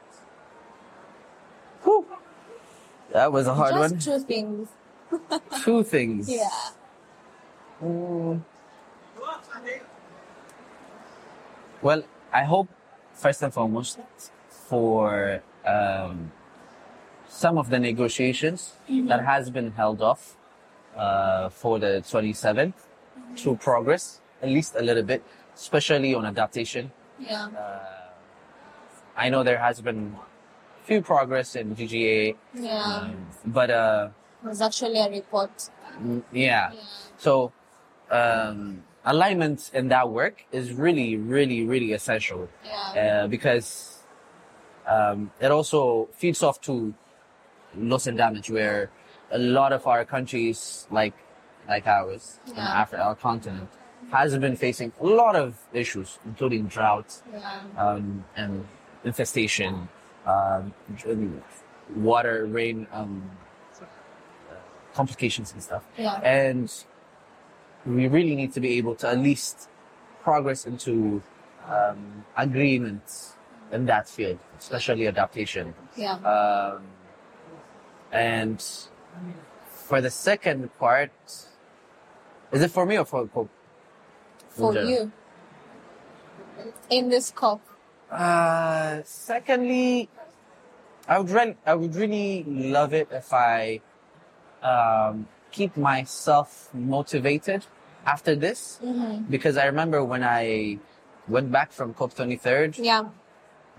that 3.13 3.33
was 3.33 3.47
a 3.47 3.55
hard 3.55 3.75
Just 3.77 3.93
one. 3.93 4.01
true 4.01 4.21
things. 4.21 4.69
Two 5.65 5.83
things. 5.85 6.29
Yeah. 6.31 6.51
Mm. 7.85 8.41
Well, 11.83 12.03
I 12.33 12.45
hope 12.45 12.69
first 13.13 13.43
and 13.43 13.53
foremost 13.53 13.99
for 14.49 15.43
um, 15.67 16.33
some 17.29 17.59
of 17.59 17.69
the 17.71 17.79
negotiations 17.79 18.73
that 18.89 19.25
has 19.25 19.51
been 19.51 19.73
held 19.73 20.01
off 20.01 20.37
uh, 20.97 21.49
for 21.51 21.79
the 21.79 22.03
27th 22.07 22.73
to 23.37 23.57
progress 23.57 24.21
at 24.43 24.49
least 24.49 24.75
a 24.77 24.83
little 24.83 25.03
bit, 25.03 25.23
especially 25.55 26.15
on 26.15 26.25
adaptation. 26.25 26.91
Yeah. 27.19 27.49
I 29.17 29.29
know 29.29 29.43
there 29.45 29.59
has 29.59 29.81
been 29.81 30.17
few 30.85 31.01
progress 31.03 31.55
in 31.57 31.75
GGA, 31.77 32.37
Yeah. 32.55 32.83
um, 32.83 33.27
but 33.47 33.71
uh, 33.71 34.09
There's 34.43 34.61
actually 34.61 34.99
a 35.01 35.09
report. 35.09 35.51
mm, 36.03 36.23
yeah. 36.33 36.73
Yeah. 36.73 36.81
So, 37.17 37.53
um, 38.11 38.83
alignment 39.05 39.71
in 39.75 39.89
that 39.89 40.09
work 40.11 40.45
is 40.53 40.73
really, 40.73 41.17
really, 41.17 41.65
really 41.67 41.93
essential 41.93 42.49
Yeah. 42.65 43.23
uh, 43.25 43.27
because 43.29 43.99
um, 44.87 45.31
it 45.41 45.51
also 45.51 46.09
feeds 46.13 46.43
off 46.43 46.61
to 46.63 46.95
loss 47.77 48.07
and 48.07 48.17
damage, 48.19 48.51
where 48.51 48.91
a 49.31 49.39
lot 49.39 49.73
of 49.73 49.87
our 49.87 50.05
countries, 50.05 50.87
like 50.91 51.15
like 51.69 51.87
ours, 51.87 52.39
in 52.49 52.57
Yeah. 52.57 52.81
Africa, 52.83 53.03
our 53.03 53.15
continent, 53.15 53.71
has 54.13 54.37
been 54.37 54.55
facing 54.55 54.93
a 55.01 55.07
lot 55.07 55.35
of 55.35 55.57
issues, 55.73 56.19
including 56.27 56.67
drought 56.67 57.23
Yeah. 57.33 57.61
um, 57.79 58.25
and 58.37 58.67
infestation, 59.03 59.89
um, 60.27 60.75
water, 61.97 62.45
rain, 62.47 62.87
um, 62.93 63.31
complications 64.95 65.53
and 65.53 65.63
stuff. 65.63 65.83
Yeah. 65.99 66.21
And 66.23 66.73
we 67.87 68.09
really 68.09 68.35
need 68.35 68.53
to 68.55 68.61
be 68.61 68.79
able 68.79 68.95
to 68.97 69.09
at 69.09 69.19
least 69.19 69.69
progress 70.23 70.67
into 70.67 71.23
um, 71.69 72.25
agreements 72.37 73.35
in 73.73 73.87
that 73.87 74.09
field, 74.09 74.39
especially 74.59 75.07
adaptation. 75.07 75.75
Yeah. 75.97 76.15
Um, 76.17 76.83
and 78.13 78.65
for 79.67 80.01
the 80.01 80.11
second 80.11 80.77
part, 80.79 81.13
is 82.53 82.63
it 82.63 82.71
for 82.71 82.87
me 82.87 82.99
or 82.99 83.05
for, 83.05 83.27
for 83.29 83.49
For 84.49 84.73
general? 84.73 84.91
you. 84.91 85.13
In 86.89 87.09
this 87.09 87.31
COP. 87.31 87.61
Uh, 88.11 89.01
secondly, 89.05 90.09
I 91.09 91.19
would 91.19 91.31
really, 91.31 91.57
I 91.67 91.75
would 91.75 91.95
really 91.97 92.45
love 92.45 92.95
it 92.95 93.09
if 93.11 93.33
I 93.33 93.81
um, 94.63 95.27
keep 95.51 95.77
myself 95.77 96.71
motivated 96.73 97.67
after 98.07 98.35
this, 98.37 98.79
Mm-hmm. 98.85 99.25
because 99.31 99.57
I 99.57 99.67
remember 99.67 100.05
when 100.05 100.23
I 100.23 100.79
went 101.29 101.51
back 101.51 101.73
from 101.73 101.95
COP 101.95 102.15
23rd, 102.15 102.79
Yeah. 102.79 103.09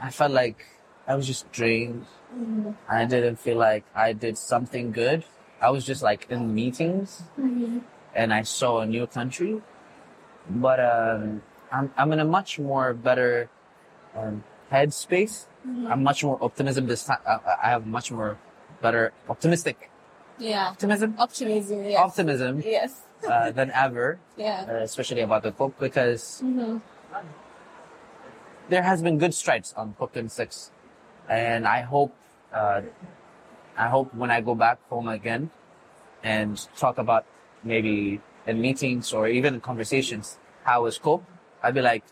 I 0.02 0.10
felt 0.12 0.32
like 0.32 0.66
I 1.08 1.16
was 1.16 1.28
just 1.28 1.52
drained. 1.52 2.06
Mm-hmm. 2.34 2.72
I 2.90 3.06
didn't 3.06 3.38
feel 3.38 3.58
like 3.58 3.86
I 3.96 4.14
did 4.14 4.38
something 4.38 4.92
good. 4.92 5.24
I 5.62 5.70
was 5.70 5.86
just 5.86 6.02
like 6.04 6.28
in 6.30 6.54
meetings, 6.54 7.24
Mm-hmm. 7.40 7.80
and 8.16 8.34
I 8.34 8.42
saw 8.44 8.80
a 8.82 8.86
new 8.86 9.08
country. 9.08 9.62
But 10.50 10.80
um, 10.80 11.42
I'm, 11.72 11.92
I'm 11.98 12.12
in 12.14 12.20
a 12.20 12.26
much 12.26 12.60
more 12.60 12.94
better 12.94 13.50
um, 14.16 14.44
headspace. 14.72 15.46
I'm 15.90 16.04
much 16.04 16.24
more 16.24 16.38
optimism 16.42 16.86
this 16.86 17.06
time. 17.06 17.18
I, 17.26 17.40
I 17.64 17.70
have 17.70 17.88
much 17.88 18.12
more 18.12 18.38
better 18.82 19.14
optimistic 19.28 19.90
Yeah. 20.38 20.68
optimism, 20.70 21.16
Optimism. 21.18 21.84
Yes. 21.86 21.98
optimism 22.00 22.62
Yes. 22.64 23.02
Uh, 23.28 23.52
than 23.52 23.72
ever, 23.72 24.20
Yeah. 24.38 24.66
uh, 24.68 24.74
especially 24.84 25.22
about 25.22 25.44
the 25.44 25.52
COP 25.52 25.74
because 25.80 26.42
Mhm. 26.44 26.82
there 28.70 28.84
has 28.84 29.02
been 29.02 29.18
good 29.18 29.34
strides 29.34 29.74
on 29.78 29.94
COP26, 30.00 30.72
and 31.30 31.68
I 31.68 31.82
hope, 31.82 32.14
uh, 32.54 32.82
I 33.78 33.88
hope 33.90 34.14
when 34.14 34.32
I 34.32 34.42
go 34.42 34.56
back 34.56 34.80
home 34.90 35.08
again 35.08 35.52
and 36.24 36.58
talk 36.78 36.98
about 36.98 37.26
maybe 37.64 38.22
in 38.48 38.62
meetings 38.62 39.14
or 39.14 39.28
even 39.28 39.56
in 39.56 39.62
conversations 39.62 40.38
how 40.64 40.84
was 40.84 40.98
COP, 40.98 41.24
I'd 41.62 41.74
be 41.74 41.82
like, 41.82 42.04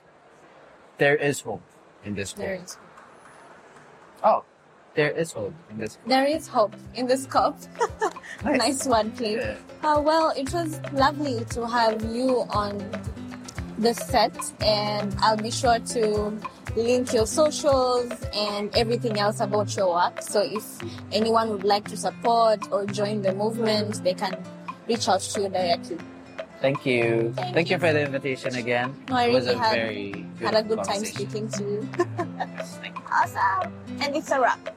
there 0.98 1.16
is 1.16 1.42
hope 1.42 1.62
in 2.06 2.16
this 2.16 2.34
COP. 2.34 2.42
There 2.42 2.56
is. 2.56 2.78
Oh, 4.24 4.44
there 4.96 5.12
is 5.12 5.32
hope 5.32 5.54
in 5.72 5.78
this. 5.78 5.96
Cup. 5.96 6.08
There 6.08 6.26
is 6.26 6.48
hope 6.48 6.76
in 6.96 7.08
this 7.08 7.26
cup. 7.26 7.58
Nice. 8.44 8.58
nice 8.58 8.86
one, 8.88 9.12
please. 9.12 9.38
Yeah. 9.38 9.56
Uh, 9.84 10.02
well, 10.02 10.34
it 10.36 10.52
was 10.54 10.80
lovely 10.92 11.46
to 11.52 11.66
have 11.68 12.04
you 12.04 12.42
on 12.50 12.78
the 13.78 13.94
set, 13.94 14.36
and 14.62 15.16
I'll 15.20 15.38
be 15.38 15.52
sure 15.52 15.80
to 15.80 16.38
link 16.76 17.14
your 17.14 17.26
socials 17.28 18.12
and 18.34 18.76
everything 18.76 19.18
else 19.20 19.40
about 19.40 19.74
your 19.78 19.94
work. 19.94 20.22
So 20.22 20.42
if 20.44 20.66
anyone 21.14 21.50
would 21.52 21.64
like 21.64 21.88
to 21.90 21.96
support 21.96 22.68
or 22.72 22.86
join 22.86 23.22
the 23.22 23.34
movement, 23.34 24.04
they 24.04 24.14
can 24.14 24.36
reach 24.90 25.08
out 25.08 25.22
to 25.22 25.42
you 25.44 25.50
directly. 25.50 25.98
Thank 26.60 26.86
you. 26.86 27.32
Thank 27.36 27.54
Thank, 27.56 27.70
you 27.72 27.78
for 27.78 27.94
the 27.94 28.02
invitation 28.04 28.56
again. 28.56 28.96
No, 29.10 29.16
I 29.16 29.26
it 29.28 29.34
was 29.34 29.46
really 29.46 29.56
a 29.56 29.62
had- 29.64 29.76
very 29.76 30.12
good 30.40 30.46
Had 30.46 30.56
a 30.56 30.64
good 30.68 30.84
time 30.84 31.06
speaking 31.06 31.48
to 31.50 31.64
you. 31.64 31.90
You. 32.84 32.92
awesome. 33.12 33.74
And 34.02 34.16
it's 34.16 34.32
a 34.32 34.40
wrap. 34.42 34.76